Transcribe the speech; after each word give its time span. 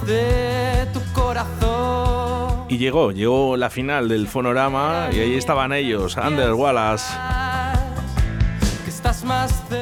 latidos 0.00 0.06
de 0.06 0.86
tu 0.92 1.00
corazón. 1.12 2.66
Y 2.68 2.78
llegó, 2.78 3.12
llegó 3.12 3.56
la 3.56 3.70
final 3.70 4.08
del 4.08 4.26
Fonorama 4.26 5.08
y 5.12 5.20
ahí 5.20 5.34
estaban 5.36 5.72
ellos, 5.72 6.16
Ander 6.18 6.52
Wallace. 6.52 7.14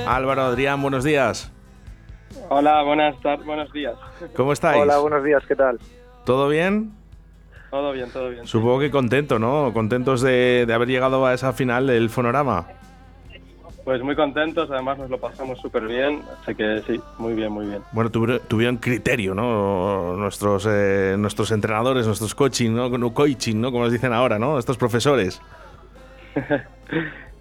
Álvaro, 0.07 0.43
Adrián, 0.43 0.81
buenos 0.83 1.03
días. 1.03 1.51
Hola, 2.51 2.83
buenas 2.83 3.19
tardes, 3.21 3.45
buenos 3.47 3.73
días. 3.73 3.95
¿Cómo 4.37 4.53
estáis? 4.53 4.81
Hola, 4.81 4.99
buenos 4.99 5.25
días, 5.25 5.43
¿qué 5.49 5.57
tal? 5.57 5.79
¿Todo 6.25 6.49
bien? 6.49 6.93
Todo 7.71 7.93
bien, 7.93 8.11
todo 8.13 8.31
bien. 8.31 8.47
Supongo 8.47 8.81
que 8.81 8.91
contento, 8.91 9.39
¿no? 9.39 9.73
Contentos 9.73 10.21
de, 10.21 10.65
de 10.67 10.75
haber 10.75 10.89
llegado 10.89 11.27
a 11.27 11.35
esa 11.35 11.53
final 11.53 11.87
del 11.87 12.11
Fonorama. 12.11 12.69
Pues 13.85 14.03
muy 14.03 14.17
contentos, 14.17 14.71
además 14.71 14.97
nos 14.97 15.11
lo 15.11 15.19
pasamos 15.19 15.61
súper 15.61 15.87
bien, 15.87 16.23
así 16.41 16.55
que 16.55 16.81
sí, 16.87 16.99
muy 17.19 17.35
bien, 17.35 17.53
muy 17.53 17.67
bien. 17.67 17.83
Bueno, 17.93 18.11
tuvieron, 18.11 18.41
tuvieron 18.49 18.77
criterio, 18.79 19.35
¿no? 19.35 20.17
Nuestros, 20.17 20.67
eh, 20.71 21.17
nuestros 21.19 21.51
entrenadores, 21.51 22.07
nuestros 22.07 22.35
coaching, 22.35 22.71
¿no? 22.71 23.13
Coaching, 23.13 23.61
¿no? 23.61 23.71
Como 23.71 23.85
les 23.85 23.93
dicen 23.93 24.15
ahora, 24.15 24.39
¿no? 24.39 24.59
Estos 24.59 24.79
profesores. 24.79 25.41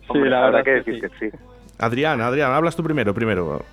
Sí, 0.03 0.09
Hombre, 0.09 0.29
la 0.31 0.41
verdad 0.41 0.63
que 0.65 0.77
es 0.79 0.83
que 0.83 0.91
decir 0.91 1.09
sí. 1.17 1.29
que 1.29 1.29
sí. 1.31 1.37
Adrián, 1.79 2.19
Adrián, 2.19 2.51
hablas 2.51 2.75
tú 2.75 2.83
primero, 2.83 3.13
primero. 3.13 3.63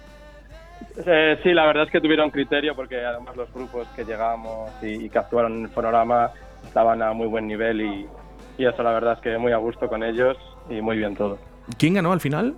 Eh, 1.05 1.41
sí, 1.43 1.53
la 1.53 1.67
verdad 1.67 1.85
es 1.85 1.91
que 1.91 2.01
tuvieron 2.01 2.31
criterio 2.31 2.77
porque 2.77 3.05
además 3.05 3.37
los 3.37 3.53
grupos 3.53 3.89
que 3.97 4.05
llegamos 4.05 4.71
y, 4.81 5.07
y 5.07 5.11
que 5.11 5.19
actuaron 5.19 5.59
en 5.59 5.65
el 5.65 5.71
panorama 5.71 6.31
estaban 6.65 7.03
a 7.03 7.13
muy 7.13 7.27
buen 7.27 7.49
nivel 7.49 7.81
y, 7.81 8.07
y 8.59 8.65
eso 8.65 8.81
la 8.85 8.93
verdad 8.93 9.15
es 9.15 9.19
que 9.21 9.39
muy 9.39 9.51
a 9.51 9.57
gusto 9.57 9.89
con 9.89 10.05
ellos 10.05 10.37
y 10.69 10.81
muy 10.81 10.99
bien 10.99 11.17
todo. 11.17 11.37
¿Quién 11.79 11.95
ganó 11.95 12.13
al 12.13 12.21
final? 12.21 12.55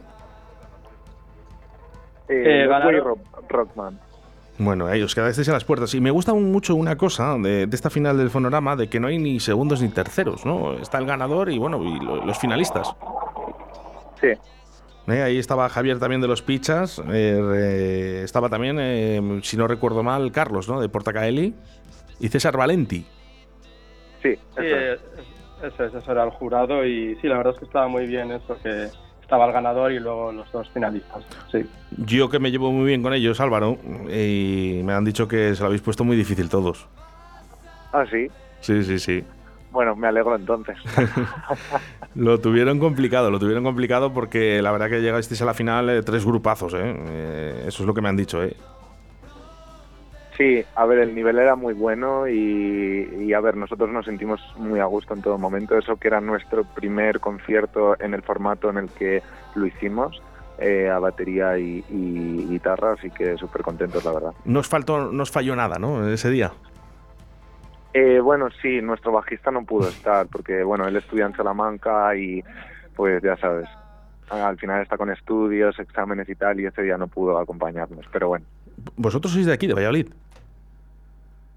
Eh, 2.28 2.62
Eh, 2.64 2.66
ganaron- 2.68 3.02
Rock- 3.02 3.50
Rockman. 3.50 4.00
Bueno, 4.58 4.88
ellos 4.90 5.14
quedasteis 5.14 5.48
a 5.48 5.52
las 5.52 5.64
puertas. 5.64 5.94
Y 5.94 6.00
me 6.00 6.10
gusta 6.10 6.34
mucho 6.34 6.74
una 6.74 6.96
cosa 6.96 7.36
de, 7.38 7.66
de 7.66 7.74
esta 7.76 7.90
final 7.90 8.16
del 8.18 8.30
Fonorama, 8.30 8.76
de 8.76 8.88
que 8.88 9.00
no 9.00 9.08
hay 9.08 9.18
ni 9.18 9.40
segundos 9.40 9.80
ni 9.82 9.88
terceros, 9.88 10.44
¿no? 10.46 10.74
Está 10.74 10.98
el 10.98 11.06
ganador 11.06 11.50
y, 11.50 11.58
bueno, 11.58 11.82
y 11.82 11.98
lo- 12.00 12.24
los 12.24 12.38
finalistas. 12.38 12.94
Sí, 14.20 14.28
Eh, 15.08 15.20
Ahí 15.22 15.36
estaba 15.38 15.68
Javier 15.68 15.98
también 15.98 16.20
de 16.20 16.28
los 16.28 16.42
Pichas, 16.42 17.02
eh, 17.12 18.20
estaba 18.22 18.48
también, 18.48 18.76
eh, 18.78 19.40
si 19.42 19.56
no 19.56 19.66
recuerdo 19.66 20.04
mal, 20.04 20.30
Carlos, 20.30 20.68
¿no? 20.68 20.80
De 20.80 20.88
Portacaeli, 20.88 21.54
y 22.20 22.28
César 22.28 22.56
Valenti. 22.56 23.04
sí, 24.22 24.36
Sí, 24.56 24.62
eso 25.62 25.66
es. 25.66 25.74
eso 25.74 25.84
es, 25.98 26.02
eso 26.02 26.12
era 26.12 26.24
el 26.24 26.30
jurado 26.30 26.84
y 26.84 27.16
sí, 27.16 27.28
la 27.28 27.36
verdad 27.36 27.52
es 27.54 27.58
que 27.58 27.64
estaba 27.66 27.88
muy 27.88 28.06
bien 28.06 28.30
eso, 28.32 28.56
que 28.62 28.88
estaba 29.20 29.46
el 29.46 29.52
ganador 29.52 29.92
y 29.92 29.98
luego 30.00 30.32
los 30.32 30.50
dos 30.52 30.68
finalistas. 30.70 31.24
Sí. 31.50 31.66
Yo 32.06 32.28
que 32.28 32.38
me 32.38 32.50
llevo 32.50 32.70
muy 32.72 32.86
bien 32.86 33.02
con 33.02 33.14
ellos, 33.14 33.40
Álvaro, 33.40 33.78
y 34.12 34.80
me 34.84 34.92
han 34.92 35.04
dicho 35.04 35.26
que 35.28 35.54
se 35.54 35.60
lo 35.60 35.66
habéis 35.66 35.82
puesto 35.82 36.04
muy 36.04 36.16
difícil 36.16 36.48
todos. 36.48 36.86
Ah, 37.92 38.04
sí. 38.10 38.28
Sí, 38.60 38.82
sí, 38.84 38.98
sí. 38.98 39.24
Bueno, 39.70 39.96
me 39.96 40.06
alegro 40.06 40.36
entonces. 40.36 40.76
Lo 42.14 42.38
tuvieron 42.40 42.78
complicado, 42.78 43.30
lo 43.30 43.38
tuvieron 43.38 43.64
complicado 43.64 44.12
porque 44.12 44.60
la 44.60 44.70
verdad 44.70 44.90
que 44.90 45.00
llegasteis 45.00 45.40
a 45.40 45.46
la 45.46 45.54
final 45.54 45.88
eh, 45.88 46.02
tres 46.02 46.26
grupazos, 46.26 46.74
¿eh? 46.74 46.94
Eh, 46.94 47.64
Eso 47.68 47.82
es 47.82 47.86
lo 47.86 47.94
que 47.94 48.02
me 48.02 48.10
han 48.10 48.16
dicho, 48.18 48.42
¿eh? 48.44 48.54
Sí, 50.36 50.64
a 50.74 50.86
ver, 50.86 51.00
el 51.00 51.14
nivel 51.14 51.38
era 51.38 51.56
muy 51.56 51.74
bueno 51.74 52.26
y, 52.26 53.08
y, 53.20 53.32
a 53.34 53.40
ver, 53.40 53.54
nosotros 53.56 53.90
nos 53.90 54.06
sentimos 54.06 54.40
muy 54.56 54.80
a 54.80 54.86
gusto 54.86 55.12
en 55.12 55.20
todo 55.20 55.36
momento. 55.36 55.76
Eso 55.76 55.96
que 55.96 56.08
era 56.08 56.20
nuestro 56.20 56.64
primer 56.64 57.20
concierto 57.20 58.00
en 58.00 58.14
el 58.14 58.22
formato 58.22 58.70
en 58.70 58.78
el 58.78 58.88
que 58.90 59.22
lo 59.54 59.66
hicimos, 59.66 60.22
eh, 60.58 60.88
a 60.88 60.98
batería 60.98 61.58
y, 61.58 61.84
y 61.90 62.46
guitarra, 62.48 62.92
así 62.92 63.10
que 63.10 63.36
súper 63.36 63.62
contentos, 63.62 64.04
la 64.04 64.12
verdad. 64.12 64.32
No 64.46 64.60
os, 64.60 64.68
faltó, 64.68 65.12
no 65.12 65.22
os 65.22 65.30
falló 65.30 65.54
nada, 65.54 65.78
¿no? 65.78 66.08
Ese 66.08 66.30
día. 66.30 66.50
Eh, 67.92 68.20
bueno, 68.20 68.48
sí, 68.62 68.80
nuestro 68.80 69.12
bajista 69.12 69.50
no 69.50 69.64
pudo 69.64 69.88
estar 69.88 70.28
porque, 70.28 70.62
bueno, 70.62 70.88
él 70.88 70.96
estudia 70.96 71.26
en 71.26 71.36
Salamanca 71.36 72.16
y, 72.16 72.42
pues 72.96 73.22
ya 73.22 73.36
sabes, 73.36 73.68
al 74.30 74.56
final 74.56 74.80
está 74.80 74.96
con 74.96 75.10
estudios, 75.10 75.78
exámenes 75.78 76.26
y 76.30 76.34
tal, 76.36 76.58
y 76.58 76.64
ese 76.64 76.80
día 76.80 76.96
no 76.96 77.06
pudo 77.06 77.36
acompañarnos. 77.36 78.06
Pero 78.10 78.28
bueno, 78.28 78.46
Vosotros 78.96 79.32
sois 79.32 79.46
de 79.46 79.52
aquí, 79.52 79.66
de 79.66 79.74
Valladolid. 79.74 80.08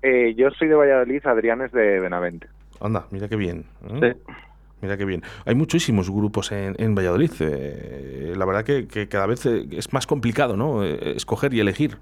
Eh, 0.08 0.36
yo 0.36 0.52
soy 0.52 0.68
de 0.68 0.76
Valladolid, 0.76 1.26
Adrián 1.26 1.62
es 1.62 1.72
de 1.72 2.00
Benavente. 2.00 2.48
Anda, 2.80 3.08
mira 3.10 3.28
qué 3.28 3.36
bien. 3.36 3.66
¿eh? 3.90 4.14
Sí. 4.14 4.34
Mira 4.82 4.98
qué 4.98 5.06
bien. 5.06 5.24
Hay 5.48 5.56
muchísimos 5.56 6.12
grupos 6.12 6.52
en, 6.52 6.76
en 6.78 6.94
Valladolid. 6.94 7.32
eh, 7.40 8.34
la 8.38 8.46
verdad 8.46 8.64
que, 8.64 8.88
que 8.88 9.08
cada 9.08 9.26
vez 9.26 9.44
eh, 9.48 9.66
es 9.72 9.92
más 9.94 10.06
complicado, 10.06 10.56
¿no? 10.58 10.84
Eh, 10.84 11.14
escoger 11.16 11.56
y 11.56 11.60
elegir. 11.60 11.98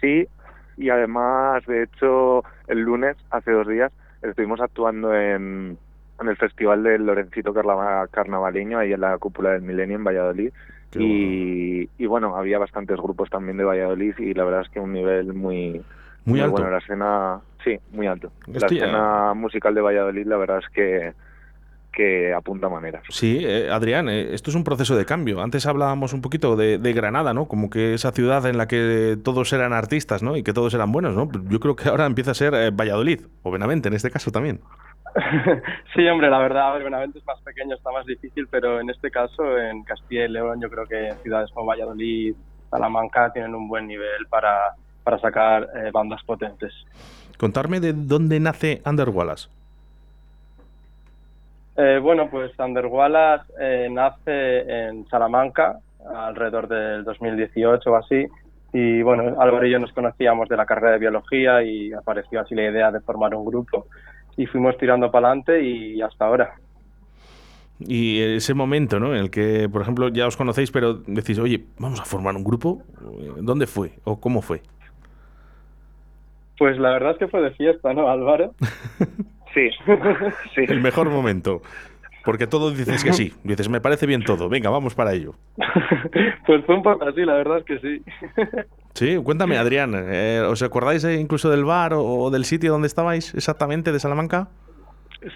Sí, 0.00 0.26
y 0.78 0.88
además, 0.88 1.66
de 1.66 1.82
hecho, 1.82 2.42
el 2.68 2.78
lunes, 2.80 3.16
hace 3.30 3.50
dos 3.50 3.68
días, 3.68 3.92
estuvimos 4.22 4.62
actuando 4.62 5.14
en, 5.14 5.76
en 6.20 6.28
el 6.28 6.36
Festival 6.38 6.84
del 6.84 7.04
Lorencito 7.04 7.52
Carla- 7.52 8.08
Carnavaleño, 8.10 8.78
ahí 8.78 8.94
en 8.94 9.00
la 9.02 9.18
cúpula 9.18 9.50
del 9.50 9.60
Milenio 9.62 9.96
en 9.96 10.04
Valladolid. 10.04 10.52
Y, 10.98 11.90
y 11.98 12.06
bueno, 12.06 12.34
había 12.34 12.58
bastantes 12.58 12.96
grupos 12.96 13.28
también 13.28 13.58
de 13.58 13.64
Valladolid 13.64 14.14
y 14.16 14.32
la 14.32 14.44
verdad 14.44 14.62
es 14.62 14.70
que 14.70 14.80
un 14.80 14.94
nivel 14.94 15.34
muy, 15.34 15.82
Muy 16.28 16.40
alto. 16.40 16.52
bueno. 16.52 16.70
La 16.70 16.78
escena, 16.78 17.40
sí, 17.64 17.78
muy 17.92 18.06
alto. 18.06 18.30
Estoy, 18.52 18.78
la 18.78 18.86
escena 18.86 19.34
musical 19.34 19.74
de 19.74 19.80
Valladolid, 19.80 20.26
la 20.26 20.36
verdad 20.36 20.58
es 20.58 20.68
que, 20.68 21.12
que 21.92 22.34
apunta 22.34 22.68
maneras. 22.68 23.02
Sí, 23.08 23.38
eh, 23.42 23.70
Adrián, 23.70 24.08
eh, 24.08 24.34
esto 24.34 24.50
es 24.50 24.56
un 24.56 24.64
proceso 24.64 24.96
de 24.96 25.04
cambio. 25.04 25.40
Antes 25.40 25.66
hablábamos 25.66 26.12
un 26.12 26.22
poquito 26.22 26.54
de, 26.54 26.78
de 26.78 26.92
Granada, 26.92 27.34
¿no? 27.34 27.48
Como 27.48 27.70
que 27.70 27.94
esa 27.94 28.12
ciudad 28.12 28.44
en 28.46 28.58
la 28.58 28.68
que 28.68 29.16
todos 29.22 29.52
eran 29.52 29.72
artistas, 29.72 30.22
¿no? 30.22 30.36
Y 30.36 30.42
que 30.42 30.52
todos 30.52 30.74
eran 30.74 30.92
buenos, 30.92 31.16
¿no? 31.16 31.28
Yo 31.48 31.60
creo 31.60 31.76
que 31.76 31.88
ahora 31.88 32.06
empieza 32.06 32.32
a 32.32 32.34
ser 32.34 32.54
eh, 32.54 32.70
Valladolid, 32.70 33.22
o 33.42 33.50
Benavente 33.50 33.88
en 33.88 33.94
este 33.94 34.10
caso 34.10 34.30
también. 34.30 34.60
sí, 35.94 36.06
hombre, 36.06 36.28
la 36.30 36.38
verdad, 36.38 36.68
a 36.68 36.74
ver, 36.74 36.84
Benavente 36.84 37.18
es 37.18 37.26
más 37.26 37.40
pequeño, 37.42 37.74
está 37.74 37.90
más 37.90 38.06
difícil, 38.06 38.46
pero 38.50 38.80
en 38.80 38.90
este 38.90 39.10
caso, 39.10 39.58
en 39.58 39.82
Castilla 39.84 40.26
y 40.26 40.28
León, 40.28 40.60
yo 40.60 40.68
creo 40.68 40.86
que 40.86 41.14
ciudades 41.22 41.50
como 41.52 41.66
Valladolid, 41.66 42.34
Salamanca 42.70 43.32
tienen 43.32 43.54
un 43.54 43.66
buen 43.66 43.86
nivel 43.88 44.26
para, 44.28 44.74
para 45.08 45.18
sacar 45.20 45.70
eh, 45.74 45.90
bandas 45.90 46.22
potentes. 46.22 46.70
Contarme 47.38 47.80
de 47.80 47.94
dónde 47.94 48.38
nace 48.40 48.82
Under 48.84 49.08
Wallace. 49.08 49.48
Eh, 51.78 51.98
bueno, 52.02 52.28
pues 52.30 52.52
Under 52.58 52.84
Wallace 52.84 53.50
eh, 53.58 53.88
nace 53.90 54.60
en 54.68 55.08
Salamanca 55.08 55.78
alrededor 56.14 56.68
del 56.68 57.04
2018 57.04 57.90
o 57.90 57.96
así. 57.96 58.26
Y 58.74 59.00
bueno, 59.00 59.40
Álvaro 59.40 59.66
y 59.66 59.70
yo 59.70 59.78
nos 59.78 59.94
conocíamos 59.94 60.46
de 60.46 60.58
la 60.58 60.66
carrera 60.66 60.92
de 60.92 60.98
biología 60.98 61.62
y 61.62 61.90
apareció 61.94 62.42
así 62.42 62.54
la 62.54 62.68
idea 62.70 62.90
de 62.90 63.00
formar 63.00 63.34
un 63.34 63.46
grupo. 63.46 63.86
Y 64.36 64.44
fuimos 64.44 64.76
tirando 64.76 65.10
para 65.10 65.28
adelante 65.28 65.62
y 65.62 66.02
hasta 66.02 66.26
ahora. 66.26 66.54
Y 67.80 68.20
ese 68.20 68.52
momento, 68.52 69.00
¿no? 69.00 69.14
En 69.14 69.20
el 69.22 69.30
que, 69.30 69.70
por 69.72 69.80
ejemplo, 69.80 70.10
ya 70.10 70.26
os 70.26 70.36
conocéis, 70.36 70.70
pero 70.70 70.92
decís, 71.06 71.38
oye, 71.38 71.64
vamos 71.78 71.98
a 71.98 72.04
formar 72.04 72.36
un 72.36 72.44
grupo. 72.44 72.82
¿Dónde 73.40 73.66
fue? 73.66 73.92
¿O 74.04 74.20
cómo 74.20 74.42
fue? 74.42 74.60
Pues 76.58 76.78
la 76.78 76.90
verdad 76.90 77.12
es 77.12 77.18
que 77.18 77.28
fue 77.28 77.40
de 77.40 77.52
fiesta, 77.52 77.92
¿no, 77.92 78.08
Álvaro? 78.08 78.54
Sí, 79.54 79.70
Sí. 80.54 80.64
El 80.68 80.82
mejor 80.82 81.08
momento. 81.08 81.62
Porque 82.24 82.46
todo 82.46 82.70
dices 82.70 83.02
que 83.02 83.14
sí. 83.14 83.32
Dices, 83.44 83.70
me 83.70 83.80
parece 83.80 84.04
bien 84.04 84.22
todo. 84.22 84.50
Venga, 84.50 84.68
vamos 84.68 84.94
para 84.94 85.14
ello. 85.14 85.34
pues 86.46 86.64
fue 86.66 86.74
un 86.74 86.82
poco 86.82 87.02
así, 87.08 87.22
la 87.24 87.32
verdad 87.32 87.58
es 87.58 87.64
que 87.64 87.78
sí. 87.78 88.02
sí, 88.92 89.16
cuéntame, 89.24 89.56
Adrián. 89.56 89.94
Eh, 89.96 90.42
¿Os 90.46 90.62
acordáis 90.62 91.04
incluso 91.04 91.48
del 91.48 91.64
bar 91.64 91.94
o, 91.94 92.28
del 92.30 92.44
sitio 92.44 92.72
donde 92.72 92.86
estabais 92.86 93.34
exactamente 93.34 93.90
de 93.90 93.98
Salamanca? 93.98 94.48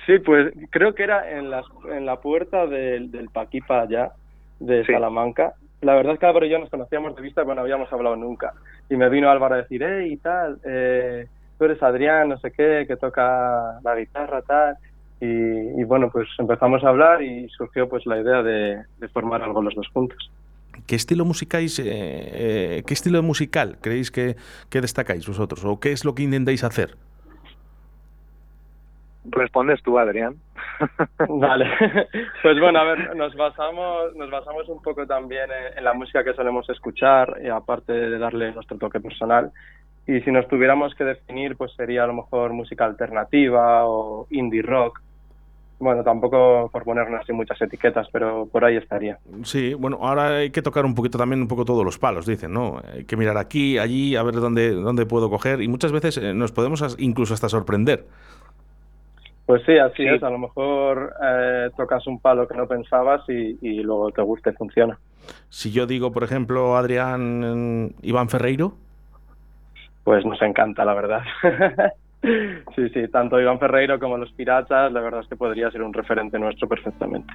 Sí, 0.04 0.18
pues 0.18 0.52
creo 0.68 0.94
que 0.94 1.04
era 1.04 1.30
en 1.30 1.50
la, 1.50 1.62
en 1.90 2.04
la 2.04 2.20
puerta 2.20 2.66
del, 2.66 3.10
del 3.10 3.30
Paquipa 3.30 3.80
allá 3.80 4.12
de 4.60 4.84
Salamanca. 4.84 5.54
La 5.82 5.94
verdad 5.94 6.14
es 6.14 6.20
que 6.20 6.26
Álvaro 6.26 6.46
y 6.46 6.50
yo 6.50 6.60
nos 6.60 6.70
conocíamos 6.70 7.14
de 7.16 7.22
vista, 7.22 7.42
pero 7.42 7.56
no 7.56 7.60
habíamos 7.60 7.92
hablado 7.92 8.14
nunca. 8.14 8.54
Y 8.88 8.96
me 8.96 9.08
vino 9.08 9.28
Álvaro 9.28 9.56
a 9.56 9.58
decir, 9.58 9.82
hey, 9.84 10.12
y 10.12 10.16
tal, 10.16 10.58
eh, 10.64 11.26
tú 11.58 11.64
eres 11.64 11.82
Adrián, 11.82 12.28
no 12.28 12.38
sé 12.38 12.52
qué, 12.52 12.84
que 12.86 12.96
toca 12.96 13.80
la 13.82 13.96
guitarra, 13.96 14.42
tal. 14.42 14.76
Y, 15.20 15.84
bueno, 15.84 16.10
pues 16.10 16.28
empezamos 16.38 16.82
a 16.82 16.88
hablar 16.88 17.22
y 17.22 17.48
surgió 17.50 17.88
pues 17.88 18.06
la 18.06 18.20
idea 18.20 18.42
de, 18.42 18.82
formar 19.12 19.42
algo 19.42 19.62
los 19.62 19.74
dos 19.74 19.86
juntos. 19.92 20.30
¿Qué 20.86 20.96
estilo 20.96 21.24
eh, 21.24 21.62
eh, 21.78 22.82
qué 22.84 22.94
estilo 22.94 23.22
musical 23.22 23.78
creéis 23.80 24.10
que, 24.10 24.36
destacáis 24.70 25.26
vosotros? 25.26 25.64
¿O 25.64 25.78
qué 25.78 25.92
es 25.92 26.04
lo 26.04 26.14
que 26.16 26.24
intentáis 26.24 26.64
hacer? 26.64 26.96
Respondes 29.24 29.82
tú, 29.82 29.98
Adrián. 29.98 30.36
Vale. 31.28 31.66
Pues 32.42 32.58
bueno, 32.58 32.80
a 32.80 32.84
ver, 32.84 33.14
nos 33.14 33.34
basamos, 33.36 34.14
nos 34.16 34.30
basamos 34.30 34.68
un 34.68 34.82
poco 34.82 35.06
también 35.06 35.48
en, 35.76 35.84
la 35.84 35.94
música 35.94 36.24
que 36.24 36.34
solemos 36.34 36.68
escuchar, 36.68 37.38
y 37.42 37.48
aparte 37.48 37.92
de 37.92 38.18
darle 38.18 38.52
nuestro 38.52 38.78
toque 38.78 39.00
personal. 39.00 39.52
Y 40.06 40.20
si 40.22 40.32
nos 40.32 40.48
tuviéramos 40.48 40.94
que 40.96 41.04
definir, 41.04 41.56
pues 41.56 41.72
sería 41.74 42.02
a 42.02 42.08
lo 42.08 42.14
mejor 42.14 42.52
música 42.52 42.84
alternativa 42.84 43.86
o 43.86 44.26
indie 44.30 44.62
rock 44.62 45.00
bueno, 45.82 46.04
tampoco 46.04 46.70
por 46.72 46.84
ponernos 46.84 47.20
así 47.20 47.32
muchas 47.32 47.60
etiquetas, 47.60 48.06
pero 48.12 48.46
por 48.46 48.64
ahí 48.64 48.76
estaría. 48.76 49.18
Sí, 49.42 49.74
bueno, 49.74 49.98
ahora 50.00 50.36
hay 50.36 50.50
que 50.50 50.62
tocar 50.62 50.84
un 50.84 50.94
poquito 50.94 51.18
también 51.18 51.42
un 51.42 51.48
poco 51.48 51.64
todos 51.64 51.84
los 51.84 51.98
palos, 51.98 52.24
dicen, 52.24 52.52
¿no? 52.52 52.80
Hay 52.94 53.04
que 53.04 53.16
mirar 53.16 53.36
aquí, 53.36 53.78
allí, 53.78 54.14
a 54.14 54.22
ver 54.22 54.36
dónde, 54.36 54.70
dónde 54.70 55.06
puedo 55.06 55.28
coger 55.28 55.60
y 55.60 55.66
muchas 55.66 55.90
veces 55.90 56.18
eh, 56.18 56.34
nos 56.34 56.52
podemos 56.52 56.96
incluso 57.00 57.34
hasta 57.34 57.48
sorprender. 57.48 58.06
Pues 59.46 59.62
sí, 59.66 59.76
así 59.76 60.04
es. 60.04 60.22
A 60.22 60.30
lo 60.30 60.38
mejor 60.38 61.14
eh, 61.22 61.70
tocas 61.76 62.06
un 62.06 62.20
palo 62.20 62.46
que 62.46 62.56
no 62.56 62.66
pensabas 62.66 63.28
y, 63.28 63.58
y, 63.60 63.82
luego 63.82 64.10
te 64.10 64.22
gusta 64.22 64.50
y 64.50 64.54
funciona. 64.54 64.98
Si 65.48 65.72
yo 65.72 65.86
digo, 65.86 66.12
por 66.12 66.22
ejemplo, 66.22 66.76
Adrián 66.76 67.94
Iván 68.02 68.28
Ferreiro. 68.28 68.74
Pues 70.04 70.24
nos 70.24 70.40
encanta, 70.42 70.84
la 70.84 70.94
verdad. 70.94 71.22
Sí, 72.76 72.88
sí, 72.90 73.08
tanto 73.08 73.40
Iván 73.40 73.58
Ferreiro 73.58 73.98
como 73.98 74.16
los 74.16 74.30
Piratas, 74.32 74.92
la 74.92 75.00
verdad 75.00 75.22
es 75.22 75.26
que 75.26 75.34
podría 75.34 75.70
ser 75.72 75.82
un 75.82 75.92
referente 75.92 76.38
nuestro 76.38 76.68
perfectamente. 76.68 77.34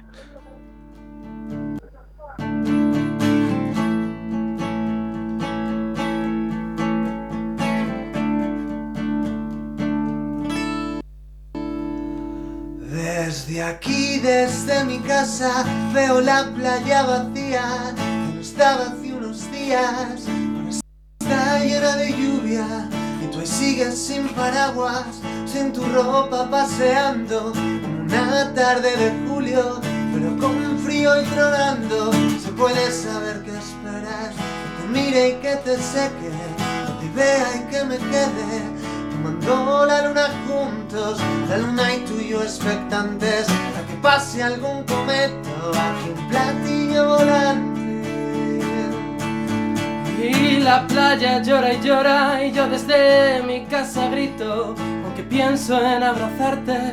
Desde 13.58 13.70
aquí, 13.70 14.18
desde 14.20 14.84
mi 14.84 15.00
casa, 15.00 15.64
veo 15.92 16.20
la 16.20 16.48
playa 16.54 17.02
vacía, 17.02 17.92
que 17.96 18.34
no 18.34 18.40
estaba 18.40 18.84
hace 18.84 19.12
unos 19.12 19.50
días, 19.50 20.28
ahora 20.28 20.70
está 21.18 21.64
llena 21.64 21.96
de 21.96 22.12
lluvia 22.12 22.88
Tú 23.32 23.44
sigues 23.44 23.98
sin 23.98 24.28
paraguas, 24.28 25.06
sin 25.44 25.72
tu 25.72 25.84
ropa 25.86 26.48
paseando, 26.48 27.52
una 27.52 28.54
tarde 28.54 28.96
de 28.96 29.26
julio, 29.26 29.80
pero 30.14 30.38
con 30.38 30.78
frío 30.78 31.20
y 31.20 31.24
tronando. 31.24 32.12
Se 32.40 32.52
puede 32.52 32.92
saber 32.92 33.42
qué 33.42 33.58
esperas, 33.58 34.36
que 34.36 34.82
te 34.82 34.88
mire 34.88 35.28
y 35.30 35.32
que 35.42 35.56
te 35.56 35.76
seque, 35.82 36.30
que 36.30 37.06
te 37.06 37.12
vea 37.12 37.56
y 37.56 37.70
que 37.72 37.84
me 37.86 37.96
quede. 37.96 38.77
Tomando 39.22 39.84
la 39.84 40.06
luna 40.06 40.28
juntos, 40.46 41.18
la 41.48 41.56
luna 41.58 41.92
y 41.92 41.98
tú 42.04 42.20
yo 42.20 42.40
expectantes, 42.40 43.48
a 43.48 43.86
que 43.88 43.94
pase 44.00 44.42
algún 44.44 44.84
cometa 44.84 45.50
un 46.06 46.28
platillo 46.28 47.16
volante. 47.16 47.80
Y 50.22 50.58
la 50.60 50.86
playa 50.86 51.42
llora 51.42 51.74
y 51.74 51.80
llora 51.80 52.44
y 52.44 52.52
yo 52.52 52.68
desde 52.68 53.42
mi 53.42 53.64
casa 53.66 54.08
grito, 54.08 54.76
aunque 55.04 55.24
pienso 55.24 55.84
en 55.84 56.02
abrazarte, 56.04 56.92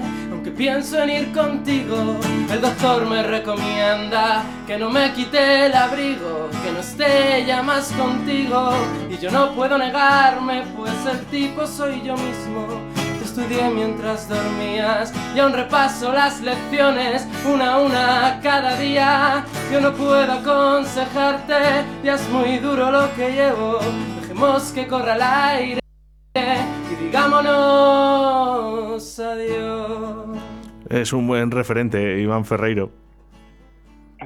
pienso 0.57 1.01
en 1.01 1.09
ir 1.09 1.33
contigo, 1.33 2.17
el 2.49 2.61
doctor 2.61 3.05
me 3.05 3.23
recomienda 3.23 4.43
que 4.65 4.77
no 4.77 4.89
me 4.89 5.11
quite 5.13 5.67
el 5.67 5.73
abrigo, 5.73 6.49
que 6.63 6.71
no 6.71 6.79
esté 6.79 7.45
ya 7.45 7.61
más 7.61 7.91
contigo 7.91 8.71
y 9.09 9.17
yo 9.17 9.31
no 9.31 9.53
puedo 9.53 9.77
negarme, 9.77 10.63
pues 10.75 10.93
el 11.05 11.25
tipo 11.25 11.67
soy 11.67 12.01
yo 12.03 12.15
mismo 12.15 12.95
estudié 13.35 13.69
mientras 13.69 14.29
dormías 14.29 15.11
y 15.35 15.39
aún 15.39 15.51
repaso 15.51 16.13
las 16.13 16.39
lecciones 16.39 17.27
una 17.45 17.73
a 17.73 17.79
una 17.79 18.39
cada 18.41 18.77
día. 18.77 19.45
Yo 19.71 19.81
no 19.81 19.93
puedo 19.93 20.31
aconsejarte, 20.31 21.83
ya 22.01 22.15
es 22.15 22.29
muy 22.29 22.59
duro 22.59 22.89
lo 22.91 23.13
que 23.13 23.31
llevo. 23.31 23.79
Dejemos 24.21 24.71
que 24.71 24.87
corra 24.87 25.15
el 25.15 25.21
aire 25.21 25.81
y 26.91 26.95
digámonos 27.03 29.19
adiós. 29.19 30.44
Es 30.95 31.11
un 31.11 31.27
buen 31.27 31.51
referente, 31.51 32.21
Iván 32.21 32.45
Ferreiro. 32.45 32.89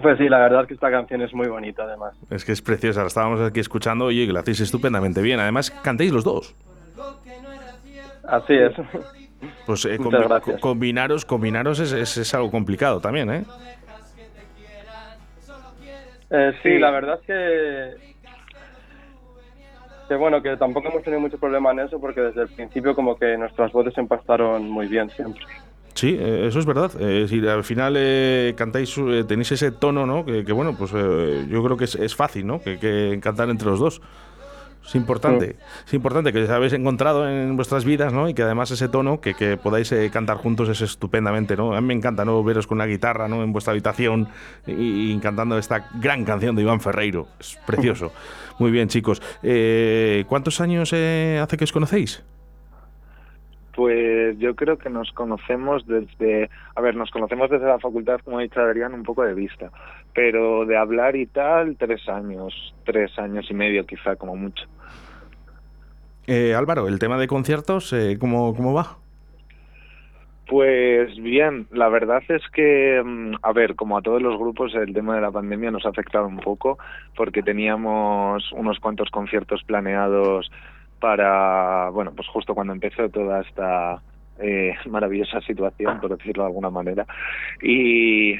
Pues 0.03 0.19
sí, 0.19 0.29
la 0.29 0.37
verdad 0.37 0.61
es 0.61 0.67
que 0.67 0.73
esta 0.75 0.91
canción 0.91 1.19
es 1.23 1.33
muy 1.33 1.47
bonita 1.47 1.81
además. 1.81 2.13
Es 2.29 2.45
que 2.45 2.51
es 2.51 2.61
preciosa, 2.61 3.01
la 3.01 3.07
estábamos 3.07 3.41
aquí 3.41 3.59
escuchando, 3.59 4.05
oye, 4.05 4.27
que 4.27 4.33
la 4.33 4.41
hacéis 4.41 4.59
estupendamente 4.59 5.19
bien. 5.23 5.39
Además, 5.39 5.71
cantéis 5.71 6.11
los 6.11 6.23
dos. 6.23 6.55
Así 8.27 8.53
es. 8.53 8.73
Pues 9.65 9.85
eh, 9.85 9.97
combinaros, 10.59 11.25
combinaros 11.25 11.79
es, 11.79 12.33
algo 12.35 12.51
complicado 12.51 12.99
también, 12.99 13.31
¿eh? 13.31 13.43
¿eh? 16.29 16.51
sí, 16.61 16.77
la 16.77 16.91
verdad 16.91 17.19
es 17.21 17.25
que 17.25 18.09
que 20.07 20.15
bueno, 20.15 20.41
que 20.41 20.57
tampoco 20.57 20.89
hemos 20.89 21.03
tenido 21.03 21.21
mucho 21.21 21.39
problema 21.39 21.71
en 21.71 21.79
eso 21.79 21.99
porque 21.99 22.19
desde 22.19 22.41
el 22.41 22.49
principio 22.49 22.93
como 22.95 23.15
que 23.15 23.37
nuestras 23.37 23.71
voces 23.71 23.97
empastaron 23.97 24.69
muy 24.69 24.87
bien 24.87 25.09
siempre. 25.09 25.45
Sí, 25.93 26.15
eh, 26.17 26.47
eso 26.47 26.59
es 26.59 26.65
verdad. 26.65 26.91
si 27.27 27.45
al 27.47 27.63
final 27.63 27.93
cantáis, 28.55 28.95
tenéis 29.27 29.51
ese 29.51 29.71
tono, 29.71 30.05
¿no? 30.05 30.25
Que, 30.25 30.51
bueno, 30.53 30.75
pues 30.77 30.91
yo 30.91 31.63
creo 31.63 31.77
que 31.77 31.85
es, 31.85 32.15
fácil, 32.15 32.47
¿no? 32.47 32.61
Que, 32.61 32.79
que 32.79 33.19
cantar 33.21 33.49
entre 33.49 33.69
los 33.69 33.79
dos. 33.79 34.01
Es 34.89 34.95
importante, 34.95 35.55
es 35.85 35.93
importante 35.93 36.33
que 36.33 36.43
os 36.43 36.49
habéis 36.49 36.73
encontrado 36.73 37.29
en 37.29 37.55
vuestras 37.55 37.85
vidas, 37.85 38.11
¿no? 38.11 38.27
Y 38.27 38.33
que 38.33 38.41
además 38.41 38.71
ese 38.71 38.89
tono 38.89 39.21
que, 39.21 39.35
que 39.35 39.55
podáis 39.55 39.91
eh, 39.91 40.09
cantar 40.11 40.37
juntos 40.37 40.67
es 40.67 40.81
estupendamente, 40.81 41.55
¿no? 41.55 41.75
A 41.75 41.81
mí 41.81 41.87
me 41.87 41.93
encanta, 41.93 42.25
¿no? 42.25 42.43
Veros 42.43 42.65
con 42.65 42.79
la 42.79 42.87
guitarra, 42.87 43.27
¿no? 43.27 43.43
En 43.43 43.51
vuestra 43.53 43.71
habitación 43.71 44.29
y, 44.65 45.15
cantando 45.19 45.59
esta 45.59 45.89
gran 45.99 46.25
canción 46.25 46.55
de 46.55 46.63
Iván 46.63 46.81
Ferreiro. 46.81 47.27
Es 47.39 47.59
precioso. 47.67 48.11
Muy 48.57 48.71
bien, 48.71 48.87
chicos. 48.87 49.21
Eh, 49.43 50.25
¿Cuántos 50.27 50.59
años 50.59 50.89
eh, 50.93 51.39
hace 51.39 51.55
que 51.55 51.65
os 51.65 51.71
conocéis? 51.71 52.23
Pues 53.75 54.37
yo 54.39 54.55
creo 54.55 54.77
que 54.77 54.89
nos 54.89 55.11
conocemos 55.11 55.85
desde, 55.85 56.49
a 56.75 56.81
ver, 56.81 56.95
nos 56.95 57.11
conocemos 57.11 57.49
desde 57.49 57.67
la 57.67 57.79
facultad, 57.79 58.19
como 58.23 58.39
ha 58.39 58.41
dicho 58.41 58.59
Adrián, 58.59 58.93
un 58.93 59.03
poco 59.03 59.23
de 59.23 59.33
vista, 59.33 59.71
pero 60.13 60.65
de 60.65 60.75
hablar 60.77 61.15
y 61.15 61.27
tal, 61.27 61.77
tres 61.77 62.07
años, 62.09 62.73
tres 62.83 63.17
años 63.19 63.45
y 63.49 63.53
medio 63.53 63.85
quizá, 63.85 64.15
como 64.15 64.35
mucho. 64.35 64.65
Eh, 66.27 66.53
Álvaro, 66.53 66.87
el 66.87 66.99
tema 66.99 67.17
de 67.17 67.27
conciertos, 67.27 67.93
eh, 67.93 68.17
¿cómo, 68.19 68.55
¿cómo 68.55 68.73
va? 68.73 68.97
Pues 70.49 71.15
bien, 71.21 71.67
la 71.71 71.89
verdad 71.89 72.23
es 72.27 72.41
que, 72.51 72.99
mm, 73.05 73.35
a 73.43 73.53
ver, 73.53 73.75
como 73.75 73.99
a 73.99 74.01
todos 74.01 74.19
los 74.19 74.35
grupos, 74.39 74.73
el 74.73 74.93
tema 74.93 75.13
de 75.13 75.21
la 75.21 75.29
pandemia 75.29 75.69
nos 75.69 75.85
ha 75.85 75.89
afectado 75.89 76.25
un 76.25 76.39
poco 76.39 76.79
porque 77.15 77.43
teníamos 77.43 78.51
unos 78.53 78.79
cuantos 78.79 79.11
conciertos 79.11 79.63
planeados 79.63 80.51
para, 80.99 81.89
bueno, 81.89 82.13
pues 82.15 82.27
justo 82.27 82.53
cuando 82.53 82.73
empezó 82.73 83.09
toda 83.09 83.41
esta 83.41 84.01
eh, 84.39 84.75
maravillosa 84.89 85.41
situación, 85.41 85.99
por 85.99 86.17
decirlo 86.17 86.43
de 86.43 86.47
alguna 86.47 86.69
manera. 86.69 87.05
Y, 87.61 88.35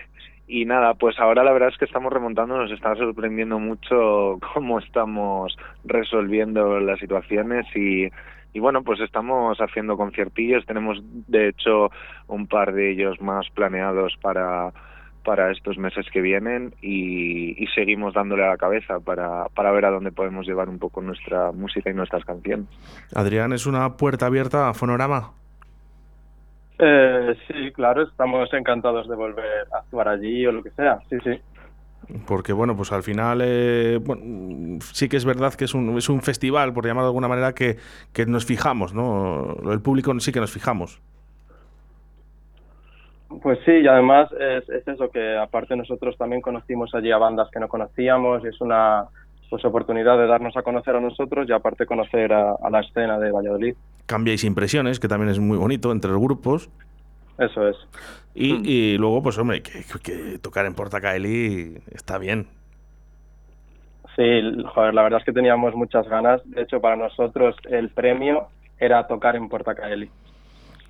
y 0.48 0.66
nada, 0.66 0.94
pues 0.96 1.20
ahora 1.20 1.44
la 1.44 1.52
verdad 1.52 1.70
es 1.70 1.78
que 1.78 1.86
estamos 1.86 2.12
remontando, 2.12 2.58
nos 2.58 2.72
está 2.72 2.96
sorprendiendo 2.96 3.60
mucho 3.60 4.40
cómo 4.54 4.80
estamos 4.80 5.58
resolviendo 5.84 6.80
las 6.80 7.00
situaciones 7.00 7.66
y, 7.76 8.10
y 8.54 8.60
bueno, 8.60 8.84
pues 8.84 9.00
estamos 9.00 9.58
haciendo 9.60 9.98
conciertillos, 9.98 10.66
tenemos 10.66 11.00
de 11.04 11.50
hecho 11.50 11.92
un 12.28 12.48
par 12.48 12.74
de 12.74 12.92
ellos 12.92 13.22
más 13.22 13.48
planeados 13.52 14.18
para 14.22 14.74
para 15.24 15.52
estos 15.52 15.78
meses 15.78 16.06
que 16.12 16.22
vienen 16.22 16.74
y, 16.82 17.68
seguimos 17.76 18.14
dándole 18.14 18.44
a 18.44 18.50
la 18.50 18.58
cabeza 18.58 19.00
para, 19.00 19.46
para, 19.56 19.72
ver 19.72 19.86
a 19.86 19.92
dónde 19.92 20.12
podemos 20.12 20.46
llevar 20.48 20.70
un 20.70 20.80
poco 20.80 21.02
nuestra 21.02 21.52
música 21.52 21.90
y 21.90 21.94
nuestras 21.94 22.26
canciones. 22.26 22.68
Adrián, 23.14 23.54
¿es 23.54 23.66
una 23.66 23.96
puerta 23.96 24.26
abierta 24.26 24.70
a 24.70 24.74
Fonorama? 24.74 25.32
Eh, 26.80 27.36
sí, 27.48 27.72
claro, 27.74 28.04
estamos 28.04 28.52
encantados 28.54 29.08
de 29.08 29.16
volver 29.16 29.68
a 29.74 29.80
actuar 29.80 30.08
allí 30.08 30.46
o 30.46 30.52
lo 30.52 30.64
que 30.64 30.72
sea, 30.72 31.00
sí, 31.10 31.18
sí. 31.24 31.40
Porque 32.26 32.54
bueno, 32.54 32.76
pues 32.76 32.92
al 32.92 33.04
final 33.04 33.42
eh, 33.44 34.00
bueno, 34.02 34.80
sí 34.94 35.10
que 35.10 35.18
es 35.18 35.26
verdad 35.26 35.54
que 35.54 35.66
es 35.66 35.74
un, 35.74 35.98
es 35.98 36.10
un 36.10 36.22
festival, 36.22 36.74
por 36.74 36.86
llamarlo 36.86 37.08
de 37.08 37.10
alguna 37.10 37.28
manera, 37.28 37.54
que, 37.54 37.78
que 38.14 38.26
nos 38.26 38.46
fijamos, 38.46 38.94
¿no? 38.94 39.58
El 39.70 39.82
público 39.82 40.18
sí 40.20 40.32
que 40.32 40.40
nos 40.40 40.52
fijamos. 40.52 41.02
Pues 43.42 43.60
sí, 43.64 43.72
y 43.72 43.88
además 43.88 44.30
es, 44.32 44.68
es, 44.70 44.88
eso 44.88 45.10
que 45.12 45.38
aparte 45.38 45.76
nosotros 45.76 46.18
también 46.18 46.42
conocimos 46.42 46.94
allí 46.96 47.12
a 47.12 47.18
bandas 47.18 47.50
que 47.52 47.60
no 47.60 47.68
conocíamos 47.68 48.44
y 48.44 48.48
es 48.48 48.60
una 48.60 49.06
pues 49.50 49.64
oportunidad 49.66 50.18
de 50.18 50.28
darnos 50.28 50.56
a 50.58 50.62
conocer 50.62 50.96
a 50.96 51.00
nosotros 51.00 51.48
y 51.48 51.52
aparte 51.52 51.86
conocer 51.86 52.34
a, 52.34 52.54
a 52.62 52.70
la 52.70 52.82
escena 52.82 53.20
de 53.20 53.32
Valladolid. 53.32 53.76
Cambiáis 54.06 54.44
impresiones, 54.44 55.00
que 55.00 55.08
también 55.08 55.30
es 55.30 55.40
muy 55.40 55.58
bonito 55.58 55.92
entre 55.92 56.12
los 56.12 56.22
grupos. 56.22 56.70
Eso 57.38 57.68
es. 57.68 57.78
Y, 58.36 58.70
y 58.70 58.98
luego, 58.98 59.24
pues 59.24 59.38
hombre, 59.38 59.62
que, 59.62 59.84
que, 60.04 60.40
tocar 60.40 60.66
en 60.66 60.74
Portacaeli 60.74 61.78
está 61.92 62.18
bien. 62.18 62.48
Sí, 64.16 64.42
joder, 64.74 64.94
la 64.94 65.04
verdad 65.04 65.20
es 65.20 65.26
que 65.26 65.32
teníamos 65.32 65.74
muchas 65.76 66.08
ganas. 66.08 66.42
De 66.50 66.64
hecho, 66.64 66.82
para 66.82 66.96
nosotros 66.96 67.56
el 67.70 67.90
premio 67.90 68.48
era 68.78 69.08
tocar 69.08 69.36
en 69.36 69.50
Portacaeli. 69.50 70.10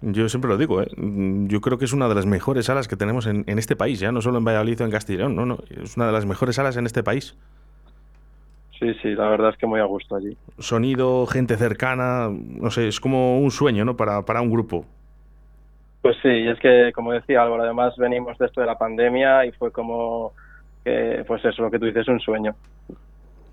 Yo 0.01 0.29
siempre 0.29 0.49
lo 0.49 0.57
digo, 0.57 0.81
¿eh? 0.81 0.87
yo 0.95 1.59
creo 1.59 1.77
que 1.77 1.85
es 1.85 1.93
una 1.93 2.07
de 2.07 2.15
las 2.15 2.25
mejores 2.25 2.67
salas 2.67 2.87
que 2.87 2.95
tenemos 2.95 3.27
en, 3.27 3.43
en, 3.47 3.59
este 3.59 3.75
país, 3.75 3.99
ya 3.99 4.11
no 4.11 4.21
solo 4.21 4.37
en 4.37 4.45
Valladolid 4.45 4.79
o 4.81 4.85
en 4.85 4.91
Castellón, 4.91 5.35
no, 5.35 5.45
no, 5.45 5.57
es 5.69 5.97
una 5.97 6.07
de 6.07 6.13
las 6.13 6.25
mejores 6.25 6.55
salas 6.55 6.77
en 6.77 6.85
este 6.85 7.03
país. 7.03 7.37
Sí, 8.79 8.93
sí, 9.01 9.09
la 9.09 9.27
verdad 9.29 9.49
es 9.49 9.57
que 9.57 9.67
muy 9.67 9.81
a 9.81 9.83
gusto 9.83 10.15
allí. 10.15 10.37
Sonido, 10.57 11.25
gente 11.25 11.57
cercana, 11.57 12.29
no 12.31 12.71
sé, 12.71 12.87
es 12.87 13.01
como 13.01 13.39
un 13.39 13.51
sueño, 13.51 13.83
¿no? 13.83 13.97
Para, 13.97 14.23
para 14.23 14.41
un 14.41 14.49
grupo. 14.49 14.85
Pues 16.01 16.15
sí, 16.21 16.47
es 16.47 16.57
que, 16.59 16.93
como 16.95 17.11
decía 17.11 17.41
Álvaro, 17.41 17.63
además 17.63 17.93
venimos 17.97 18.37
de 18.37 18.45
esto 18.45 18.61
de 18.61 18.67
la 18.67 18.77
pandemia 18.77 19.45
y 19.45 19.51
fue 19.51 19.71
como 19.73 20.31
que, 20.85 21.25
pues 21.27 21.43
eso, 21.43 21.61
lo 21.61 21.69
que 21.69 21.77
tú 21.77 21.87
dices, 21.87 22.07
un 22.07 22.21
sueño. 22.21 22.55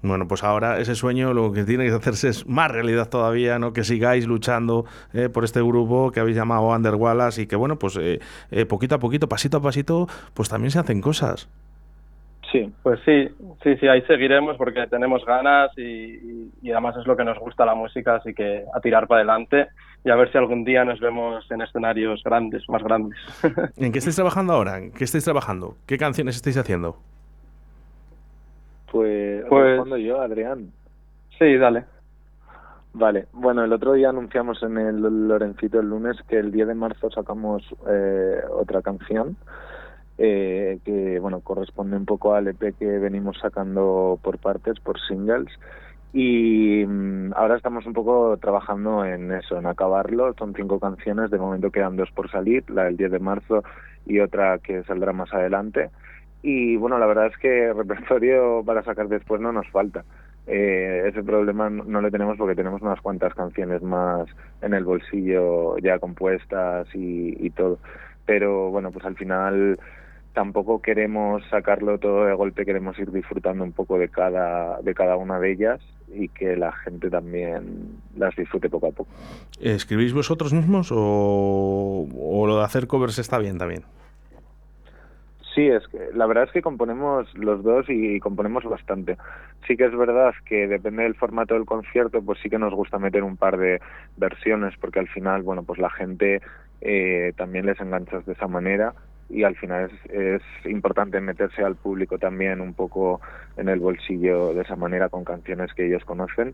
Bueno, 0.07 0.29
pues 0.29 0.45
ahora 0.45 0.79
ese 0.79 0.95
sueño 0.95 1.33
lo 1.33 1.53
que 1.53 1.65
tiene 1.65 1.87
que 1.87 1.93
hacerse 1.93 2.29
es 2.29 2.47
más 2.47 2.71
realidad 2.71 3.09
todavía, 3.09 3.59
¿no? 3.59 3.73
Que 3.73 3.85
sigáis 3.85 4.27
luchando 4.27 4.85
eh, 5.13 5.29
por 5.29 5.45
este 5.45 5.61
grupo 5.61 6.13
que 6.13 6.21
habéis 6.21 6.37
llamado 6.37 6.69
Under 6.69 6.95
Wallace 6.95 7.43
y 7.43 7.47
que, 7.47 7.57
bueno, 7.57 7.79
pues 7.79 7.97
eh, 7.97 8.21
eh, 8.51 8.67
poquito 8.67 8.95
a 8.95 8.99
poquito, 8.99 9.29
pasito 9.29 9.57
a 9.59 9.63
pasito, 9.63 10.07
pues 10.35 10.49
también 10.49 10.71
se 10.71 10.79
hacen 10.79 11.01
cosas. 11.01 11.49
Sí, 12.53 12.73
pues 12.83 13.01
sí, 13.05 13.29
sí, 13.63 13.77
sí, 13.77 13.89
ahí 13.89 14.03
seguiremos 14.03 14.57
porque 14.57 14.87
tenemos 14.87 15.25
ganas 15.25 15.77
y, 15.77 16.51
y, 16.63 16.71
además 16.71 16.97
es 16.97 17.07
lo 17.07 17.17
que 17.17 17.25
nos 17.25 17.39
gusta 17.39 17.67
la 17.67 17.75
música, 17.75 18.17
así 18.17 18.33
que 18.33 18.63
a 18.73 18.81
tirar 18.81 19.09
para 19.09 19.19
adelante 19.19 19.67
y 20.05 20.11
a 20.11 20.15
ver 20.15 20.31
si 20.31 20.39
algún 20.39 20.65
día 20.65 20.85
nos 20.85 21.01
vemos 21.01 21.45
en 21.51 21.63
escenarios 21.63 22.23
grandes, 22.23 22.63
más 22.69 22.83
grandes. 22.85 23.19
¿En 23.77 23.91
qué 23.91 23.99
estáis 23.99 24.15
trabajando 24.15 24.53
ahora? 24.53 24.79
¿En 24.79 24.93
qué 24.93 25.03
estáis 25.03 25.25
trabajando? 25.25 25.75
¿Qué 25.87 25.99
canciones 25.99 26.37
estáis 26.37 26.57
haciendo? 26.57 26.97
Pues, 28.93 29.26
pues 29.49 29.65
respondo 29.65 29.97
yo, 29.97 30.21
Adrián. 30.21 30.73
Sí, 31.39 31.57
dale. 31.57 31.85
Vale, 32.93 33.27
bueno, 33.33 33.63
el 33.63 33.73
otro 33.73 33.93
día 33.93 34.09
anunciamos 34.09 34.63
en 34.63 34.79
el 34.79 35.29
Lorencito 35.29 35.81
el 35.81 35.91
lunes 35.91 36.17
que 36.29 36.39
el 36.39 36.51
10 36.51 36.69
de 36.69 36.75
marzo 36.75 37.11
sacamos 37.11 37.63
eh, 37.87 38.41
otra 38.51 38.81
canción 38.81 39.37
eh, 40.19 40.79
que 40.85 41.19
bueno 41.19 41.41
corresponde 41.41 41.97
un 41.97 42.07
poco 42.07 42.35
al 42.35 42.49
EP 42.49 42.75
que 42.79 42.87
venimos 42.99 43.39
sacando 43.39 44.19
por 44.23 44.39
partes, 44.39 44.81
por 44.81 44.99
singles. 45.01 45.53
Y 46.13 46.85
mm, 46.87 47.33
ahora 47.37 47.57
estamos 47.57 47.85
un 47.85 47.93
poco 47.93 48.39
trabajando 48.39 49.05
en 49.05 49.33
eso, 49.33 49.59
en 49.59 49.67
acabarlo. 49.67 50.35
Son 50.39 50.55
cinco 50.55 50.81
canciones, 50.81 51.31
de 51.31 51.39
momento 51.39 51.71
quedan 51.71 51.97
dos 51.97 52.11
por 52.13 52.31
salir, 52.31 52.69
la 52.71 52.85
del 52.85 52.97
10 52.97 53.11
de 53.13 53.19
marzo 53.19 53.63
y 54.07 54.21
otra 54.21 54.59
que 54.59 54.83
saldrá 54.85 55.13
más 55.13 55.33
adelante. 55.35 55.91
Y 56.43 56.77
bueno, 56.77 56.99
la 56.99 57.07
verdad 57.07 57.27
es 57.27 57.37
que 57.39 57.73
repertorio 57.73 58.63
para 58.65 58.83
sacar 58.85 59.09
después 59.09 59.41
no 59.41 59.53
nos 59.53 59.69
falta. 59.71 60.05
Eh, 60.47 61.09
ese 61.09 61.25
problema 61.25 61.69
no 61.69 62.01
lo 62.01 62.11
tenemos 62.11 62.39
porque 62.39 62.55
tenemos 62.55 62.81
unas 62.81 63.01
cuantas 63.01 63.35
canciones 63.35 63.83
más 63.83 64.29
en 64.63 64.75
el 64.75 64.85
bolsillo 64.85 65.77
ya 65.79 65.99
compuestas 65.99 66.87
y, 66.95 67.51
todo. 67.51 67.79
Pero 68.27 68.71
bueno, 68.71 68.93
pues 68.93 69.05
al 69.05 69.17
final 69.17 69.79
tampoco 70.35 70.81
queremos 70.83 71.43
sacarlo 71.51 71.99
todo 71.99 72.27
de 72.27 72.35
golpe, 72.35 72.65
queremos 72.65 72.99
ir 72.99 73.11
disfrutando 73.11 73.65
un 73.65 73.73
poco 73.73 73.99
de 73.99 74.09
cada, 74.09 74.81
de 74.83 74.95
cada 74.95 75.17
una 75.17 75.41
de 75.41 75.53
ellas 75.53 75.81
y 76.13 76.29
que 76.29 76.57
la 76.57 76.73
gente 76.73 77.11
también 77.11 77.99
las 78.17 78.37
disfrute 78.37 78.69
poco 78.69 78.89
a 78.89 78.93
poco. 78.93 79.11
¿Escribís 79.61 80.13
vosotros 80.13 80.53
mismos 80.53 80.93
o 80.93 82.45
lo 82.47 82.59
de 82.59 82.65
hacer 82.65 82.87
covers 82.87 83.19
está 83.19 83.39
bien 83.39 83.59
también? 83.59 83.83
Sí, 85.57 85.69
es 85.69 85.89
que 85.89 86.11
la 86.13 86.27
verdad 86.27 86.45
es 86.45 86.53
que 86.53 86.61
componemos 86.61 87.33
los 87.35 87.65
dos 87.65 87.87
y 87.89 88.21
componemos 88.21 88.65
bastante. 88.65 89.17
Sí 89.67 89.75
que 89.75 89.87
es 89.87 89.97
verdad 89.97 90.35
que 90.45 90.69
depende 90.69 91.05
del 91.05 91.15
formato 91.15 91.55
del 91.55 91.65
concierto, 91.65 92.21
pues 92.21 92.39
sí 92.43 92.51
que 92.51 92.59
nos 92.59 92.75
gusta 92.75 92.99
meter 92.99 93.23
un 93.23 93.39
par 93.39 93.57
de 93.57 93.81
versiones 94.19 94.75
porque 94.79 94.99
al 94.99 95.09
final, 95.09 95.43
bueno, 95.43 95.63
pues 95.63 95.79
la 95.79 95.89
gente 95.89 96.43
eh, 96.83 97.33
también 97.39 97.65
les 97.65 97.81
enganchas 97.81 98.27
de 98.27 98.35
esa 98.35 98.47
manera 98.47 98.93
y 99.31 99.45
al 99.45 99.57
final 99.57 99.91
es, 100.11 100.43
importante 100.67 101.23
meterse 101.23 101.63
al 101.63 101.75
público 101.75 102.19
también 102.19 102.61
un 102.61 102.75
poco 102.75 103.23
en 103.57 103.71
el 103.71 103.81
bolsillo 103.81 104.53
de 104.53 104.61
esa 104.61 104.77
manera 104.77 105.09
con 105.09 105.25
canciones 105.25 105.73
que 105.73 105.87
ellos 105.87 106.05
conocen 106.05 106.53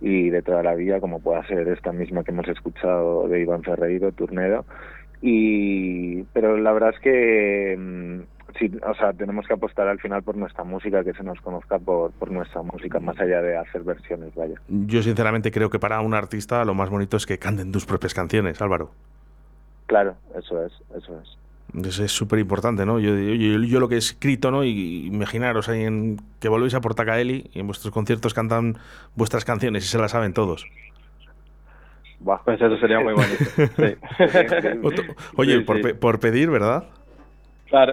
y 0.00 0.30
de 0.30 0.42
toda 0.42 0.62
la 0.62 0.76
vida 0.76 1.00
como 1.00 1.20
pueda 1.20 1.44
ser 1.48 1.66
esta 1.66 1.90
misma 1.90 2.22
que 2.22 2.30
hemos 2.30 2.46
escuchado 2.46 3.26
de 3.26 3.40
Iván 3.40 3.64
Ferreiro, 3.64 4.12
Turnedo 4.12 4.64
y 5.20 6.22
pero 6.32 6.56
la 6.56 6.72
verdad 6.72 6.90
es 6.94 7.00
que 7.00 7.76
mm, 7.76 8.33
sí, 8.58 8.70
o 8.86 8.94
sea, 8.94 9.12
tenemos 9.12 9.46
que 9.46 9.54
apostar 9.54 9.88
al 9.88 10.00
final 10.00 10.22
por 10.22 10.36
nuestra 10.36 10.64
música, 10.64 11.04
que 11.04 11.12
se 11.12 11.22
nos 11.22 11.40
conozca 11.40 11.78
por, 11.78 12.12
por 12.12 12.30
nuestra 12.30 12.62
música, 12.62 13.00
más 13.00 13.18
allá 13.18 13.40
de 13.42 13.56
hacer 13.56 13.82
versiones, 13.82 14.34
vaya. 14.34 14.54
Yo 14.68 15.02
sinceramente 15.02 15.50
creo 15.50 15.70
que 15.70 15.78
para 15.78 16.00
un 16.00 16.14
artista 16.14 16.64
lo 16.64 16.74
más 16.74 16.90
bonito 16.90 17.16
es 17.16 17.26
que 17.26 17.38
canten 17.38 17.72
tus 17.72 17.86
propias 17.86 18.14
canciones, 18.14 18.60
Álvaro. 18.60 18.90
Claro, 19.86 20.16
eso 20.36 20.64
es, 20.64 20.72
eso 20.96 21.20
es. 21.20 21.38
Eso 21.86 22.04
es 22.04 22.12
súper 22.12 22.38
importante, 22.38 22.86
¿no? 22.86 23.00
Yo, 23.00 23.16
yo, 23.16 23.58
yo, 23.58 23.80
lo 23.80 23.88
que 23.88 23.96
he 23.96 23.98
escrito, 23.98 24.52
¿no? 24.52 24.62
Y 24.62 25.06
imaginaros 25.06 25.68
ahí 25.68 25.82
en 25.82 26.20
que 26.38 26.48
volvéis 26.48 26.74
a 26.74 26.80
Portacaeli 26.80 27.50
y 27.52 27.58
en 27.58 27.66
vuestros 27.66 27.92
conciertos 27.92 28.32
cantan 28.32 28.76
vuestras 29.16 29.44
canciones 29.44 29.84
y 29.84 29.88
se 29.88 29.98
las 29.98 30.12
saben 30.12 30.34
todos. 30.34 30.66
Bah, 32.20 32.40
pues 32.44 32.60
eso 32.60 32.76
sería 32.78 33.00
muy 33.00 33.12
bonito. 33.12 33.44
Sí. 33.76 33.96
Oye, 35.36 35.58
sí, 35.58 35.60
por, 35.64 35.82
sí. 35.82 35.92
por, 35.94 36.20
pedir, 36.20 36.48
¿verdad? 36.48 36.84
Claro. 37.74 37.92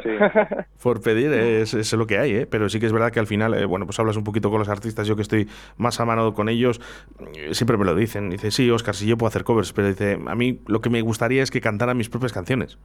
Por 0.84 1.02
pedir 1.04 1.34
es, 1.34 1.74
es, 1.74 1.92
lo 1.94 2.06
que 2.06 2.20
hay, 2.20 2.36
¿eh? 2.36 2.46
Pero 2.46 2.70
sí 2.70 2.80
que 2.80 2.86
es 2.86 2.94
verdad 2.94 3.12
que 3.12 3.20
al 3.20 3.26
final, 3.26 3.56
eh, 3.56 3.66
bueno, 3.66 3.86
pues 3.88 4.00
hablas 4.00 4.16
un 4.16 4.24
poquito 4.24 4.52
con 4.52 4.60
los 4.60 4.70
artistas, 4.70 5.08
yo 5.08 5.16
que 5.16 5.24
estoy 5.24 5.48
más 5.78 6.00
a 6.00 6.06
mano 6.06 6.36
con 6.36 6.50
ellos, 6.50 6.80
eh, 7.36 7.56
siempre 7.56 7.78
me 7.78 7.86
lo 7.86 7.96
dicen. 7.96 8.30
Dice, 8.30 8.52
sí, 8.52 8.70
Oscar, 8.70 8.94
sí, 8.94 9.08
yo 9.08 9.18
puedo 9.18 9.30
hacer 9.30 9.44
covers, 9.44 9.74
pero 9.74 9.88
dice, 9.88 10.20
a 10.28 10.36
mí 10.36 10.60
lo 10.68 10.82
que 10.82 10.92
me 10.92 11.02
gustaría 11.02 11.42
es 11.42 11.50
que 11.50 11.62
cantaran 11.62 11.98
mis 11.98 12.10
propias 12.10 12.32
canciones. 12.32 12.78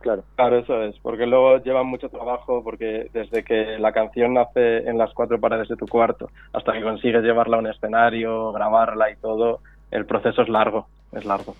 Claro. 0.00 0.24
Claro, 0.36 0.58
eso 0.58 0.82
es, 0.82 0.98
porque 1.00 1.26
luego 1.26 1.58
lleva 1.58 1.82
mucho 1.82 2.08
trabajo, 2.08 2.62
porque 2.64 3.10
desde 3.12 3.44
que 3.44 3.78
la 3.78 3.92
canción 3.92 4.32
nace 4.32 4.88
en 4.88 4.96
las 4.96 5.12
cuatro 5.12 5.38
paredes 5.38 5.68
de 5.68 5.76
tu 5.76 5.86
cuarto 5.86 6.30
hasta 6.54 6.72
que 6.72 6.82
consigues 6.82 7.22
llevarla 7.22 7.58
a 7.58 7.60
un 7.60 7.66
escenario, 7.66 8.52
grabarla 8.52 9.10
y 9.10 9.16
todo, 9.16 9.60
el 9.90 10.06
proceso 10.06 10.40
es 10.40 10.48
largo, 10.48 10.86
es 11.12 11.26
largo. 11.26 11.54